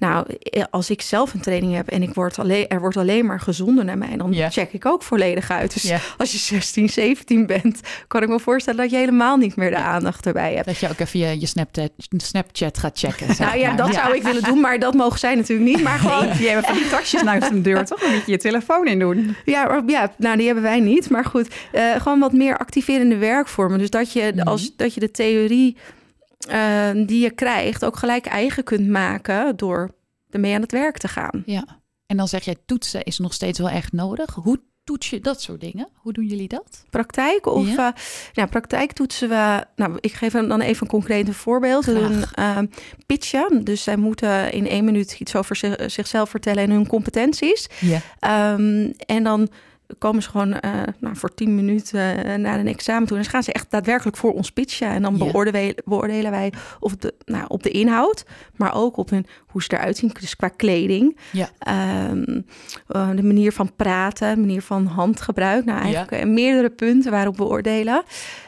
Nou, 0.00 0.26
eh, 0.42 0.64
als 0.70 0.90
ik 0.90 1.00
zelf 1.02 1.34
een 1.34 1.40
training 1.40 1.74
heb 1.74 1.88
en 1.88 2.02
ik 2.02 2.14
word 2.14 2.38
alleen, 2.38 2.68
er 2.68 2.80
wordt 2.80 2.96
alleen 2.96 3.26
maar 3.26 3.40
gezonden 3.40 3.86
naar 3.86 3.98
mij, 3.98 4.16
dan 4.16 4.34
check 4.50 4.72
ik 4.72 4.86
ook 4.86 5.02
volledig 5.02 5.50
uit. 5.50 5.72
Dus 5.72 5.92
als 6.18 6.32
je 6.32 6.38
16, 6.38 6.88
17 6.88 7.46
bent, 7.46 7.80
kan 8.06 8.22
ik 8.22 8.28
me 8.28 8.40
voorstellen 8.40 8.80
dat 8.80 8.90
je 8.90 8.96
helemaal 8.96 9.36
niet 9.36 9.56
meer 9.56 9.70
de 9.70 9.76
aandacht 9.76 10.26
erbij 10.26 10.54
hebt. 10.54 10.66
Dat 10.66 10.78
je 10.78 10.88
ook 10.88 10.98
even 10.98 11.18
je, 11.20 11.40
je 11.40 11.46
Snapchat, 11.46 11.90
Snapchat 12.16 12.78
gaat 12.78 12.98
checken. 12.98 13.26
Nou 13.38 13.58
ja, 13.58 13.74
dat 13.76 13.94
zou 13.94 14.16
ik 14.16 14.22
willen 14.22 14.42
doen, 14.42 14.60
maar 14.60 14.78
dat 14.78 14.94
mogen 14.94 15.18
zij 15.18 15.34
natuurlijk 15.34 15.70
niet. 15.70 15.82
Maar 15.82 15.98
gewoon, 15.98 16.36
Die 16.36 16.46
hebben 16.46 16.64
van 16.64 16.74
die 16.74 16.88
tasjes 16.88 17.22
naast 17.22 17.50
de 17.50 17.60
deur, 17.60 17.84
toch? 17.84 18.00
Dan 18.00 18.10
moet 18.12 18.26
je 18.26 18.30
je 18.32 18.38
telefoon 18.38 18.86
in 18.86 18.98
doen. 18.98 19.36
ja, 19.44 19.82
ja, 19.86 20.12
nou 20.16 20.36
die 20.36 20.46
hebben 20.46 20.64
wij 20.64 20.80
niet. 20.80 21.10
Maar 21.10 21.24
goed, 21.24 21.48
eh, 21.72 21.82
gewoon 22.00 22.18
wat 22.18 22.32
meer 22.32 22.56
activerende 22.58 23.16
werkvormen. 23.16 23.78
Dus 23.78 23.90
dat 23.90 24.12
je, 24.12 24.32
Mhm. 24.34 24.48
als, 24.48 24.76
dat 24.76 24.94
je 24.94 25.00
de 25.00 25.10
theorie 25.10 25.76
eh, 26.48 26.90
die 27.06 27.22
je 27.22 27.30
krijgt 27.30 27.84
ook 27.84 27.96
gelijk 27.96 28.26
eigen 28.26 28.64
kunt 28.64 28.88
maken 28.88 29.56
door 29.56 29.90
ermee 30.30 30.54
aan 30.54 30.60
het 30.60 30.72
werk 30.72 30.98
te 30.98 31.08
gaan. 31.08 31.42
Ja. 31.46 31.64
En 32.06 32.16
dan 32.16 32.28
zeg 32.28 32.44
jij 32.44 32.56
toetsen 32.66 33.02
is 33.02 33.18
nog 33.18 33.32
steeds 33.32 33.58
wel 33.58 33.68
echt 33.68 33.92
nodig. 33.92 34.34
Hoe 34.34 34.60
toets 34.84 35.10
je 35.10 35.20
dat 35.20 35.42
soort 35.42 35.60
dingen? 35.60 35.88
Hoe 35.94 36.12
doen 36.12 36.26
jullie 36.26 36.48
dat? 36.48 36.84
praktijk? 36.90 37.46
Of 37.46 37.66
Ja. 37.66 37.74
ja. 37.74 37.94
nou, 38.34 38.48
praktijk 38.48 38.92
toetsen 38.92 39.28
we. 39.28 39.64
Nou, 39.76 39.96
ik 40.00 40.12
geef 40.12 40.32
hem 40.32 40.48
dan 40.48 40.60
even 40.60 40.82
een 40.82 40.88
concreet 40.88 41.30
voorbeeld. 41.36 41.84
Graag. 41.84 42.08
doen 42.08 42.24
ehm 42.32 42.66
pitchen. 43.06 43.64
Dus 43.64 43.82
zij 43.82 43.96
moeten 43.96 44.52
in 44.52 44.66
één 44.68 44.84
minuut 44.84 45.16
iets 45.20 45.36
over 45.36 45.56
zich- 45.56 45.90
zichzelf 45.90 46.30
vertellen 46.30 46.62
en 46.62 46.70
hun 46.70 46.86
competenties. 46.86 47.66
Ja. 47.80 48.00
Ehm, 48.18 48.92
en 49.06 49.22
dan 49.22 49.48
komen 49.98 50.22
ze 50.22 50.30
gewoon 50.30 50.52
eh, 50.52 50.72
nou, 50.98 51.16
voor 51.16 51.34
tien 51.34 51.54
minuten 51.54 52.24
eh, 52.24 52.34
naar 52.34 52.58
een 52.58 52.66
examen 52.66 53.06
toe. 53.06 53.16
En 53.16 53.22
dan 53.22 53.32
gaan 53.32 53.42
ze 53.42 53.52
echt 53.52 53.70
daadwerkelijk 53.70 54.16
voor 54.16 54.32
ons 54.32 54.50
pitchen. 54.50 54.88
En 54.88 55.02
dan 55.02 55.18
beoordelen, 55.18 55.74
beoordelen 55.84 56.30
wij 56.30 56.52
of 56.80 56.96
de, 56.96 57.14
nou, 57.24 57.44
op 57.48 57.62
de 57.62 57.70
inhoud, 57.70 58.24
maar 58.56 58.74
ook 58.74 58.96
op 58.96 59.10
hun, 59.10 59.26
hoe 59.46 59.62
ze 59.62 59.72
eruit 59.72 59.96
zien. 59.96 60.12
Dus 60.20 60.36
qua 60.36 60.48
kleding. 60.48 61.18
Ja. 61.32 61.50
Ehm, 61.58 62.40
eh, 62.86 63.10
de 63.14 63.22
manier 63.22 63.52
van 63.52 63.72
praten, 63.76 64.34
de 64.34 64.40
manier 64.40 64.62
van 64.62 64.86
handgebruik. 64.86 65.64
Nou, 65.64 65.80
eigenlijk 65.80 66.24
meerdere 66.26 66.70
punten 66.70 67.10
waarop 67.10 67.36
we 67.36 67.44
oordelen. 67.44 68.02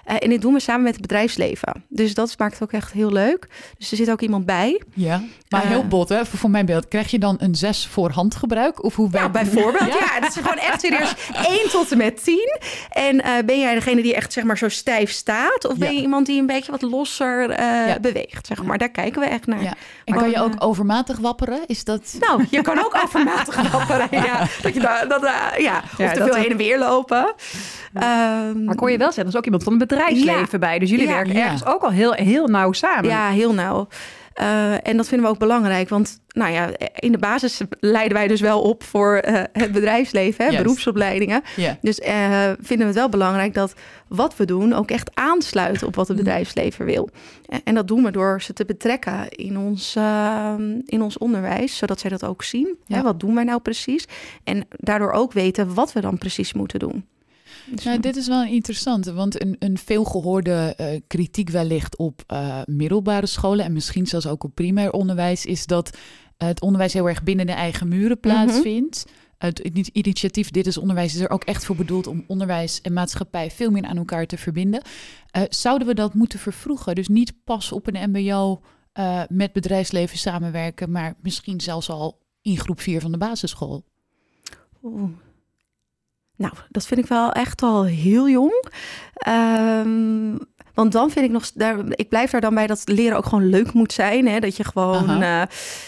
En 0.05 0.29
dit 0.29 0.41
doen 0.41 0.53
we 0.53 0.61
samen 0.61 0.83
met 0.83 0.93
het 0.93 1.03
bedrijfsleven. 1.03 1.85
Dus 1.89 2.15
dat 2.15 2.35
maakt 2.39 2.53
het 2.53 2.63
ook 2.63 2.73
echt 2.73 2.93
heel 2.93 3.13
leuk. 3.13 3.49
Dus 3.79 3.91
er 3.91 3.97
zit 3.97 4.11
ook 4.11 4.21
iemand 4.21 4.47
bij. 4.47 4.83
Ja. 4.95 5.23
Maar 5.49 5.67
heel 5.67 5.87
bot, 5.87 6.09
hè? 6.09 6.27
Voor, 6.27 6.39
voor 6.39 6.51
mijn 6.51 6.67
beeld. 6.67 6.89
Krijg 6.89 7.11
je 7.11 7.19
dan 7.19 7.37
een 7.39 7.55
6 7.55 7.87
voor 7.87 8.11
handgebruik? 8.11 8.85
Of 8.85 8.97
hoe 8.97 9.09
Ja, 9.13 9.29
bijvoorbeeld. 9.29 9.81
Ja. 9.93 10.13
Ja, 10.15 10.21
dat 10.21 10.29
is 10.29 10.43
gewoon 10.43 10.59
echt 10.59 10.81
serieus. 10.81 11.15
1 11.61 11.69
tot 11.71 11.91
en 11.93 11.99
met 11.99 12.25
10. 12.25 12.59
En 12.91 13.21
eh, 13.23 13.33
ben 13.47 13.59
jij 13.61 13.75
degene 13.75 14.03
die 14.03 14.15
echt 14.15 14.33
zeg 14.33 14.45
maar 14.45 14.59
zo 14.59 14.69
stijf 14.69 15.11
staat? 15.11 15.67
Of 15.69 15.77
ben 15.77 15.89
Ja. 15.89 15.95
je 15.97 16.01
iemand 16.03 16.27
die 16.27 16.41
een 16.41 16.47
beetje 16.47 16.71
wat 16.73 16.83
losser 16.83 17.51
eh, 17.51 17.89
Ja. 17.89 17.99
beweegt? 18.01 18.47
Zeg 18.47 18.63
maar. 18.63 18.79
Daar 18.79 18.89
kijken 18.91 19.21
we 19.21 19.27
echt 19.27 19.47
naar. 19.47 19.63
Ja. 19.63 19.75
En 20.05 20.15
Maar 20.15 20.19
kan 20.19 20.31
je 20.31 20.41
ook 20.43 20.53
overmatig 20.59 21.19
wapperen? 21.19 21.61
Is 21.67 21.85
dat... 21.85 22.17
Nou, 22.21 22.45
je 22.51 22.63
kan 22.63 22.79
ook 22.79 22.99
overmatig 23.05 23.71
wapperen. 23.71 24.09
Ja, 24.11 24.47
dat 24.63 24.75
je 24.75 24.81
da- 24.81 25.05
dat, 25.05 25.25
eh, 25.25 25.33
ja. 25.57 25.83
Ja, 25.99 26.05
of 26.07 26.13
te 26.13 26.19
dat 26.19 26.29
veel 26.29 26.37
er- 26.37 26.41
heen 26.43 26.51
en 26.51 26.57
weer 26.57 26.79
lopen. 26.79 27.35
Ehm, 27.95 28.65
Maar 28.65 28.75
kon 28.75 28.91
je 28.91 28.99
wel 28.99 29.07
zeggen, 29.07 29.23
er 29.23 29.29
is 29.29 29.37
ook 29.37 29.45
iemand 29.45 29.63
van 29.63 29.73
het 29.79 29.89
bedrijfsleven 29.89 30.49
Ja. 30.51 30.59
bij. 30.59 30.79
Dus 30.79 30.91
jullie 30.91 31.07
Ja. 31.09 31.13
werken 31.15 31.33
Ja. 31.35 31.43
ergens 31.45 31.65
ook 31.67 31.83
al 31.83 31.91
heel, 31.91 32.13
heel 32.13 32.47
nauw 32.47 32.73
samen. 32.73 33.05
Ja, 33.11 33.29
heel 33.29 33.55
nauw. 33.55 33.89
Eh, 34.35 34.89
en 34.89 34.97
dat 34.97 35.09
vinden 35.09 35.27
we 35.27 35.33
ook 35.33 35.39
belangrijk, 35.39 35.89
want 35.89 36.21
nou 36.33 36.53
ja, 36.53 36.71
in 36.95 37.13
de 37.13 37.19
basis 37.19 37.61
leiden 37.81 38.17
wij 38.17 38.29
dus 38.29 38.41
wel 38.41 38.63
op 38.63 38.83
voor 38.83 39.17
eh, 39.17 39.43
het 39.53 39.73
bedrijfsleven, 39.73 40.45
hè, 40.45 40.57
beroepsopleidingen. 40.57 41.43
Dus 41.81 41.99
eh, 41.99 42.51
vinden 42.61 42.79
we 42.79 42.93
het 42.93 42.95
wel 42.95 43.09
belangrijk 43.09 43.55
dat 43.55 43.75
wat 44.09 44.37
we 44.37 44.45
doen 44.45 44.73
ook 44.73 44.91
echt 44.91 45.11
aansluit 45.15 45.83
op 45.83 45.95
wat 45.95 46.09
het 46.09 46.17
bedrijfsleven 46.17 46.85
wil. 46.85 47.11
En, 47.65 47.75
dat 47.75 47.89
doen 47.89 48.03
we 48.03 48.11
door 48.11 48.43
ze 48.43 48.53
te 48.53 48.65
betrekken 48.65 49.29
in 49.29 49.59
ons, 49.59 49.97
eh, 49.97 50.55
in 50.87 51.03
ons 51.03 51.19
onderwijs, 51.19 51.77
zodat 51.77 52.01
zij 52.01 52.11
dat 52.11 52.25
ook 52.25 52.43
zien. 52.43 52.77
Ja. 52.87 52.97
Hè, 52.97 53.03
wat 53.03 53.21
doen 53.21 53.35
wij 53.35 53.45
nou 53.45 53.61
precies? 53.61 54.07
En 54.45 54.67
daardoor 54.71 55.13
ook 55.13 55.33
weten 55.33 55.75
wat 55.75 55.93
we 55.93 56.01
dan 56.01 56.19
precies 56.19 56.53
moeten 56.53 56.79
doen. 56.79 57.07
Nou, 57.85 58.01
dit 58.01 58.17
is 58.17 58.27
wel 58.27 58.45
interessant, 58.45 59.07
want 59.07 59.43
een, 59.43 59.57
een 59.59 59.79
veelgehoorde 59.79 60.75
eh, 60.77 61.01
kritiek 61.07 61.49
wellicht 61.51 61.97
op 61.97 62.23
eh, 62.27 62.61
middelbare 62.67 63.27
scholen 63.27 63.65
en 63.65 63.73
misschien 63.73 64.07
zelfs 64.07 64.27
ook 64.27 64.45
op 64.45 64.55
primair 64.55 64.93
onderwijs 64.93 65.47
is 65.47 65.67
dat 65.67 65.97
het 66.37 66.61
onderwijs 66.61 66.93
heel 66.93 67.09
erg 67.09 67.23
binnen 67.23 67.47
de 67.47 67.53
eigen 67.53 67.89
muren 67.89 68.21
plaatsvindt. 68.21 69.05
Het 69.39 69.59
ini- 69.59 69.89
initiatief 69.93 70.51
Dit 70.51 70.67
is 70.67 70.79
Onderwijs 70.79 71.15
is 71.15 71.21
er 71.21 71.31
ook 71.31 71.45
echt 71.45 71.65
voor 71.65 71.77
bedoeld 71.77 72.07
om 72.07 72.25
onderwijs 72.27 72.81
en 72.81 72.93
maatschappij 72.93 73.51
veel 73.51 73.71
meer 73.71 73.85
aan 73.85 73.97
elkaar 73.97 74.27
te 74.27 74.39
verbinden. 74.39 74.83
Eh, 75.31 75.43
zouden 75.49 75.87
we 75.87 75.95
dat 75.95 76.15
moeten 76.15 76.39
vervroegen? 76.39 76.95
Dus 76.95 77.09
niet 77.09 77.33
pas 77.45 77.73
op 77.73 77.87
een 77.87 78.11
MBO 78.11 78.61
eh, 78.93 79.23
met 79.29 79.53
bedrijfsleven 79.53 80.19
samenwerken, 80.19 80.91
maar 80.91 81.15
misschien 81.23 81.61
zelfs 81.61 81.91
al 81.91 82.19
in 82.43 82.59
groep 82.59 82.81
4 82.81 83.01
van 83.01 83.13
de 83.13 83.19
basisschool. 83.19 83.85
Oeh. 84.83 85.11
Nou, 86.37 86.53
dat 86.69 86.87
vind 86.87 87.01
ik 87.01 87.07
wel 87.07 87.33
echt 87.33 87.63
al 87.63 87.85
heel 87.85 88.29
jong. 88.29 88.65
Ehm, 89.15 90.37
want 90.75 90.93
dan 90.93 91.11
vind 91.11 91.25
ik 91.25 91.31
nog, 91.31 91.51
daar, 91.55 91.77
ik 91.89 92.09
blijf 92.09 92.31
daar 92.31 92.41
dan 92.41 92.55
bij 92.55 92.67
dat 92.67 92.83
leren 92.85 93.17
ook 93.17 93.25
gewoon 93.25 93.49
leuk 93.49 93.73
moet 93.73 93.93
zijn. 93.93 94.29
Hè? 94.29 94.41
Dat 94.41 94.57
je 94.57 94.65
gewoon, 94.65 95.23
eh, 95.23 95.43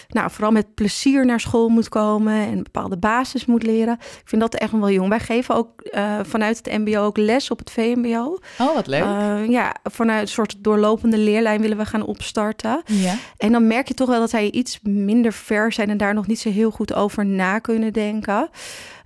nou, 0.08 0.30
vooral 0.30 0.50
met 0.50 0.74
plezier 0.74 1.26
naar 1.26 1.40
school 1.40 1.68
moet 1.68 1.88
komen 1.88 2.34
en 2.34 2.52
een 2.52 2.62
bepaalde 2.62 2.96
basis 2.96 3.46
moet 3.46 3.62
leren. 3.62 3.94
Ik 3.94 4.22
vind 4.24 4.40
dat 4.40 4.54
echt 4.54 4.72
wel 4.72 4.90
jong. 4.90 5.08
Wij 5.08 5.20
geven 5.20 5.54
ook 5.54 5.80
eh, 5.80 6.18
vanuit 6.22 6.56
het 6.56 6.78
MBO 6.78 7.04
ook 7.04 7.16
les 7.16 7.50
op 7.50 7.58
het 7.58 7.70
VMBO. 7.70 8.38
Oh, 8.58 8.74
wat 8.74 8.86
leuk. 8.86 9.02
Eh, 9.02 9.48
ja, 9.48 9.74
vanuit 9.82 10.22
een 10.22 10.28
soort 10.28 10.54
doorlopende 10.58 11.18
leerlijn 11.18 11.60
willen 11.60 11.76
we 11.76 11.86
gaan 11.86 12.04
opstarten. 12.04 12.82
ja. 12.86 13.14
En 13.36 13.52
dan 13.52 13.66
merk 13.66 13.88
je 13.88 13.94
toch 13.94 14.08
wel 14.08 14.20
dat 14.20 14.30
zij 14.30 14.50
iets 14.50 14.78
minder 14.82 15.32
ver 15.32 15.72
zijn 15.72 15.90
en 15.90 15.96
daar 15.96 16.14
nog 16.14 16.26
niet 16.26 16.40
zo 16.40 16.50
heel 16.50 16.70
goed 16.70 16.94
over 16.94 17.26
na 17.26 17.58
kunnen 17.58 17.92
denken. 17.92 18.48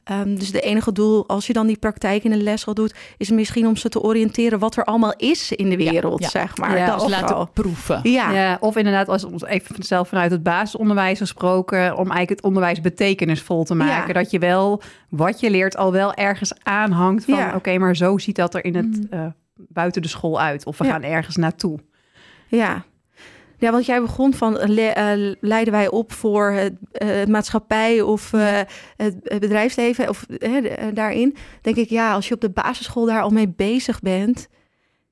Ehm, 0.08 0.34
dus 0.34 0.50
de 0.52 0.60
enige 0.60 0.92
doel, 0.92 1.28
als 1.28 1.46
je 1.46 1.52
dan 1.52 1.66
die 1.66 1.76
praktijk 1.78 2.24
in 2.24 2.30
de 2.30 2.36
les 2.42 2.66
al 2.66 2.74
doet, 2.74 2.94
is 3.16 3.30
misschien 3.30 3.66
om 3.66 3.76
ze 3.76 3.88
te 3.88 4.00
oriënteren 4.00 4.58
wat 4.58 4.76
er 4.76 4.84
allemaal 4.84 5.14
is 5.16 5.52
in 5.52 5.70
de 5.70 5.76
wereld, 5.76 6.20
ja. 6.22 6.28
zeg 6.28 6.56
maar. 6.56 6.76
Ja, 6.78 6.86
dat 6.86 6.94
Dus 7.00 7.14
vooral. 7.16 7.20
laten 7.38 7.52
proeven. 7.52 8.00
Ja, 8.02 8.32
Ja, 8.32 8.56
of 8.60 8.76
inderdaad, 8.76 9.08
als 9.08 9.24
ons 9.24 9.44
even 9.44 9.74
zelf 9.84 10.08
vanuit 10.08 10.30
het 10.30 10.42
basisonderwijs 10.42 11.18
gesproken, 11.18 11.90
om 11.92 11.96
eigenlijk 11.98 12.28
het 12.28 12.42
onderwijs 12.42 12.80
betekenisvol 12.80 13.64
te 13.64 13.74
maken. 13.74 14.06
Ja. 14.08 14.12
Dat 14.20 14.30
je 14.30 14.38
wel 14.38 14.82
wat 15.08 15.40
je 15.40 15.50
leert 15.50 15.76
al 15.76 15.92
wel 15.92 16.14
ergens 16.14 16.52
aanhangt 16.62 17.24
van, 17.24 17.34
Ja. 17.34 17.54
oké, 17.54 17.78
maar 17.78 17.96
zo 17.96 18.18
ziet 18.18 18.36
dat 18.36 18.54
er 18.54 18.64
in 18.64 18.74
het 18.76 18.86
Mhm. 19.10 19.20
eh, 19.20 19.26
buiten 19.56 20.02
de 20.02 20.08
school 20.08 20.40
uit. 20.40 20.66
Of 20.66 20.78
we 20.78 20.84
Ja. 20.84 20.90
gaan 20.90 21.02
ergens 21.02 21.36
naartoe. 21.36 21.78
ja. 22.48 22.84
Ja, 23.58 23.70
want 23.70 23.86
jij 23.86 24.00
begon 24.00 24.34
van 24.34 24.58
eh, 24.58 24.68
le- 24.68 24.82
eh, 24.86 25.34
leiden 25.40 25.72
wij 25.72 25.88
op 25.88 26.12
voor 26.12 26.50
het, 26.50 26.72
eh, 26.92 27.08
het 27.08 27.28
maatschappij 27.28 28.00
of 28.00 28.32
eh, 28.32 28.60
het, 28.96 29.22
bedrijfsleven 29.40 30.08
of 30.08 30.26
daarin. 30.94 31.36
Denk 31.62 31.76
ik, 31.76 31.88
ja, 31.88 32.12
als 32.12 32.28
je 32.28 32.34
op 32.34 32.40
de 32.40 32.50
basisschool 32.50 33.06
daar 33.06 33.22
al 33.22 33.30
mee 33.30 33.48
bezig 33.48 34.00
bent, 34.00 34.48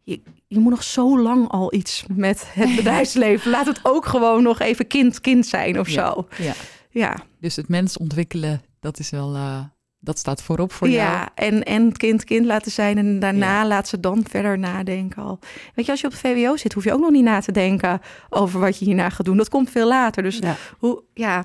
je, 0.02 0.20
je 0.46 0.59
moet 0.59 0.70
nog 0.70 0.82
zo 0.82 1.20
lang 1.20 1.48
al 1.48 1.74
iets 1.74 2.04
met 2.14 2.46
het 2.54 2.76
bedrijfsleven. 2.85 3.50
Laat 3.50 3.66
het 3.66 3.80
ook 3.82 4.06
gewoon 4.06 4.42
nog 4.42 4.61
even 4.61 4.87
kind, 4.87 5.20
kind 5.20 5.46
zijn 5.46 5.78
of 5.80 5.88
Ja. 5.88 6.12
zo. 6.12 6.26
Ja. 6.38 6.52
Ja, 6.90 7.16
Dus 7.40 7.56
het 7.56 7.68
mens 7.68 7.96
ontwikkelen, 7.98 8.62
dat 8.80 8.98
is 8.98 9.11
wel, 9.11 9.35
eh, 9.35 9.61
dat 10.07 10.19
staat 10.19 10.42
voorop 10.42 10.73
voor 10.73 10.88
jou. 10.88 11.11
ja. 11.11 11.29
En, 11.35 11.62
en 11.62 11.87
het 11.87 11.97
kind 11.97 12.25
kind 12.25 12.47
laten 12.47 12.71
zijn 12.73 12.99
en 12.99 13.19
daarna 13.19 13.66
laat 13.66 13.88
ze 13.88 14.01
dan 14.01 14.25
verder 14.29 14.59
nadenken 14.59 15.23
al. 15.23 15.38
Weet 15.75 15.85
je, 15.87 15.90
als 15.90 16.01
je 16.01 16.07
op 16.07 16.12
de 16.12 16.19
VWO 16.19 16.57
zit, 16.57 16.73
hoef 16.73 16.85
je 16.85 16.92
ook 16.92 17.01
nog 17.01 17.11
niet 17.11 17.25
na 17.25 17.40
te 17.40 17.53
denken 17.53 18.01
over 18.29 18.61
wat 18.61 18.79
je 18.79 18.85
hierna 18.85 19.11
gaat 19.11 19.27
doen. 19.27 19.37
Dat 19.37 19.49
komt 19.49 19.71
veel 19.71 19.88
later. 19.88 20.23
Dus 20.23 20.38
Ja. 20.38 20.57
hoe, 20.79 21.03
ja, 21.14 21.45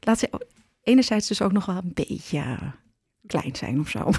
laat 0.00 0.18
ze 0.18 0.30
enerzijds 0.82 1.28
dus 1.28 1.42
ook 1.42 1.52
nog 1.52 1.66
wel 1.66 1.76
een 1.76 1.90
beetje 1.94 2.44
klein 3.26 3.56
zijn 3.56 3.80
of 3.80 3.88
zo. 3.88 4.10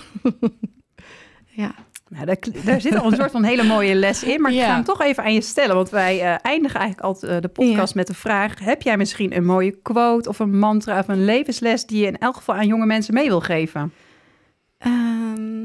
ja. 1.64 1.76
Nou, 2.10 2.26
daar, 2.26 2.38
daar 2.66 2.82
zit 2.82 3.00
al 3.00 3.12
een 3.12 3.18
soort 3.18 3.32
van 3.32 3.44
hele 3.44 3.64
mooie 3.64 3.96
les 3.96 4.24
in. 4.24 4.42
Maar 4.42 4.52
ik 4.52 4.58
Ja. 4.58 4.66
ga 4.68 4.74
hem 4.74 4.84
toch 4.84 5.02
even 5.02 5.24
aan 5.24 5.34
je 5.34 5.42
stellen. 5.42 5.76
Want 5.76 5.90
wij 5.90 6.22
eh, 6.22 6.36
eindigen 6.42 6.80
eigenlijk 6.80 7.08
altijd 7.08 7.32
eh, 7.32 7.42
de 7.42 7.48
podcast 7.48 7.96
met 7.96 8.08
de 8.08 8.14
vraag... 8.14 8.60
heb 8.60 8.82
jij 8.82 8.98
misschien 8.98 9.36
een 9.36 9.46
mooie 9.46 9.72
quote 9.82 10.30
of 10.30 10.40
een 10.40 10.60
mantra 10.60 11.00
of 11.00 11.08
een 11.08 11.26
levensles... 11.26 11.86
die 11.86 12.00
je 12.02 12.08
in 12.08 12.18
elk 12.18 12.36
geval 12.36 12.56
aan 12.56 12.68
jonge 12.68 12.86
mensen 12.86 13.14
mee 13.14 13.28
wil 13.28 13.40
geven? 13.42 13.94
Ehm, 14.78 15.64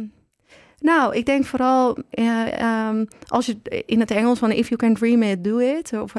nou, 0.79 1.17
ik 1.17 1.27
denk 1.27 1.45
vooral 1.45 1.97
eh, 2.11 2.61
ehm, 2.61 3.05
als 3.27 3.47
je 3.47 3.57
in 3.87 4.01
het 4.01 4.11
Engels 4.11 4.39
van 4.39 4.51
if 4.51 4.69
you 4.69 4.77
can 4.81 4.95
dream 4.95 5.23
it, 5.23 5.45
do 5.45 5.59
it. 5.59 5.93
Of, 5.93 6.13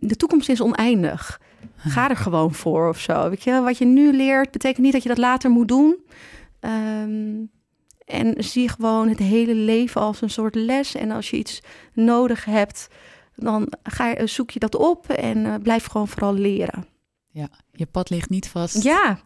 de 0.00 0.16
toekomst 0.16 0.48
is 0.48 0.60
oneindig. 0.60 1.40
Ga 1.76 2.10
er 2.10 2.16
gewoon 2.16 2.54
voor 2.54 2.88
of 2.88 2.98
zo. 3.00 3.28
Weet 3.28 3.42
je, 3.44 3.60
wat 3.60 3.78
je 3.78 3.84
nu 3.84 4.12
leert, 4.12 4.50
betekent 4.50 4.82
niet 4.84 4.92
dat 4.92 5.02
je 5.02 5.08
dat 5.08 5.18
later 5.18 5.50
moet 5.50 5.68
doen. 5.68 5.96
Ehm, 6.60 7.34
en 8.08 8.34
zie 8.44 8.68
gewoon 8.68 9.08
het 9.08 9.18
hele 9.18 9.54
leven 9.54 10.00
als 10.00 10.20
een 10.20 10.30
soort 10.30 10.54
les. 10.54 10.94
En 10.94 11.10
als 11.10 11.30
je 11.30 11.36
iets 11.36 11.62
nodig 11.92 12.44
hebt, 12.44 12.88
dan 13.36 13.72
ga 13.82 14.08
je, 14.08 14.26
zoek 14.26 14.50
je 14.50 14.58
dat 14.58 14.74
op 14.76 15.08
en 15.08 15.46
eh, 15.46 15.54
blijf 15.62 15.86
gewoon 15.86 16.08
vooral 16.08 16.34
leren. 16.34 16.86
Ja, 17.30 17.48
je 17.72 17.86
pad 17.86 18.10
ligt 18.10 18.30
niet 18.30 18.48
vast. 18.48 18.82
Ja, 18.82 19.18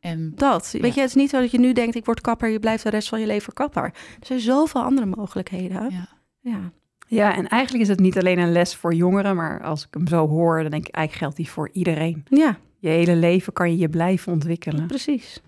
En 0.00 0.32
dat. 0.34 0.68
Ja. 0.72 0.80
Weet 0.80 0.94
je, 0.94 1.00
het 1.00 1.08
is 1.08 1.14
niet 1.14 1.30
zo 1.30 1.40
dat 1.40 1.50
je 1.50 1.58
nu 1.58 1.72
denkt, 1.72 1.94
ik 1.94 2.04
word 2.04 2.20
kapper, 2.20 2.48
je 2.48 2.60
blijft 2.60 2.82
de 2.82 2.90
rest 2.90 3.08
van 3.08 3.20
je 3.20 3.26
leven 3.26 3.52
kapper. 3.52 3.84
Er 3.84 4.26
zijn 4.26 4.40
zoveel 4.40 4.82
andere 4.82 5.06
mogelijkheden. 5.06 5.90
ja. 5.90 6.08
Ja. 6.42 6.72
Ja, 7.06 7.36
en 7.36 7.48
eigenlijk 7.48 7.82
is 7.84 7.88
het 7.90 8.00
niet 8.00 8.18
alleen 8.18 8.38
een 8.38 8.52
les 8.52 8.74
voor 8.76 8.94
jongeren... 8.94 9.36
maar 9.36 9.62
als 9.62 9.82
ik 9.86 9.88
hem 9.90 10.06
zo 10.06 10.28
hoor, 10.28 10.62
dan 10.62 10.70
denk 10.70 10.88
ik 10.88 10.94
eigenlijk 10.94 11.24
geldt 11.24 11.36
die 11.36 11.50
voor 11.50 11.70
iedereen. 11.72 12.24
Ja, 12.28 12.58
Je 12.78 12.88
hele 12.88 13.16
leven 13.16 13.52
kan 13.52 13.70
je 13.70 13.78
je 13.78 13.88
blijven 13.88 14.32
ontwikkelen. 14.32 14.86
precies. 14.86 15.40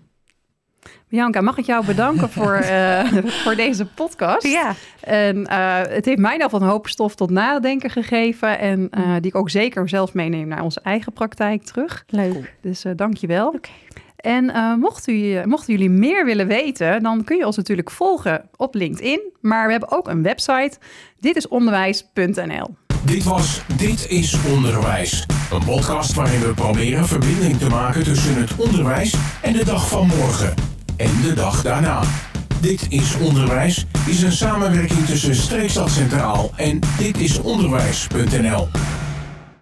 Bianca, 1.09 1.41
mag 1.41 1.57
ik 1.57 1.65
jou 1.65 1.85
bedanken 1.85 2.29
voor, 2.37 2.53
eh, 2.53 3.13
voor 3.23 3.55
deze 3.55 3.85
podcast? 3.85 4.47
Ja, 4.47 4.73
En 4.99 5.47
eh, 5.47 5.81
het 5.89 6.05
heeft 6.05 6.19
mij 6.19 6.37
nou 6.37 6.49
van 6.49 6.61
een 6.61 6.69
hoop 6.69 6.87
stof 6.87 7.15
tot 7.15 7.29
nadenken 7.29 7.89
gegeven. 7.89 8.59
En 8.59 8.87
eh, 8.91 9.13
die 9.13 9.31
ik 9.31 9.35
ook 9.35 9.49
zeker 9.49 9.89
zelf 9.89 10.13
meeneem 10.13 10.47
naar 10.47 10.63
onze 10.63 10.79
eigen 10.83 11.13
praktijk 11.13 11.63
terug. 11.63 12.03
leuk. 12.07 12.53
Dus 12.61 12.83
dank 12.95 13.17
je 13.17 13.27
wel. 13.27 13.47
Oké. 13.47 13.69
En 14.23 14.49
eh, 14.49 14.73
mocht 14.75 15.07
u, 15.07 15.41
mochten 15.45 15.73
jullie 15.73 15.89
meer 15.89 16.25
willen 16.25 16.47
weten, 16.47 17.03
dan 17.03 17.23
kun 17.23 17.37
je 17.37 17.45
ons 17.45 17.57
natuurlijk 17.57 17.91
volgen 17.91 18.49
op 18.55 18.75
LinkedIn. 18.75 19.21
Maar 19.41 19.65
we 19.65 19.71
hebben 19.71 19.91
ook 19.91 20.07
een 20.07 20.23
website. 20.23 20.77
Dit 21.19 21.35
is 21.35 21.47
onderwijs.nl. 21.47 22.75
Dit 23.05 23.23
was 23.23 23.61
Dit 23.77 24.09
is 24.09 24.37
Onderwijs. 24.53 25.25
Een 25.51 25.65
podcast 25.65 26.13
waarin 26.13 26.39
we 26.39 26.53
proberen 26.53 27.05
verbinding 27.05 27.57
te 27.57 27.69
maken 27.69 28.03
tussen 28.03 28.35
het 28.35 28.55
onderwijs 28.55 29.15
en 29.41 29.53
de 29.53 29.65
dag 29.65 29.87
van 29.87 30.07
morgen. 30.07 30.72
En 30.97 31.21
de 31.21 31.33
dag 31.33 31.61
daarna. 31.61 32.01
Dit 32.61 32.85
is 32.89 33.15
Onderwijs 33.21 33.85
is 34.05 34.21
een 34.21 34.31
samenwerking 34.31 35.05
tussen 35.05 35.35
Streekstad 35.35 35.89
Centraal 35.89 36.51
en 36.55 36.79
ditisonderwijs.nl. 36.97 38.67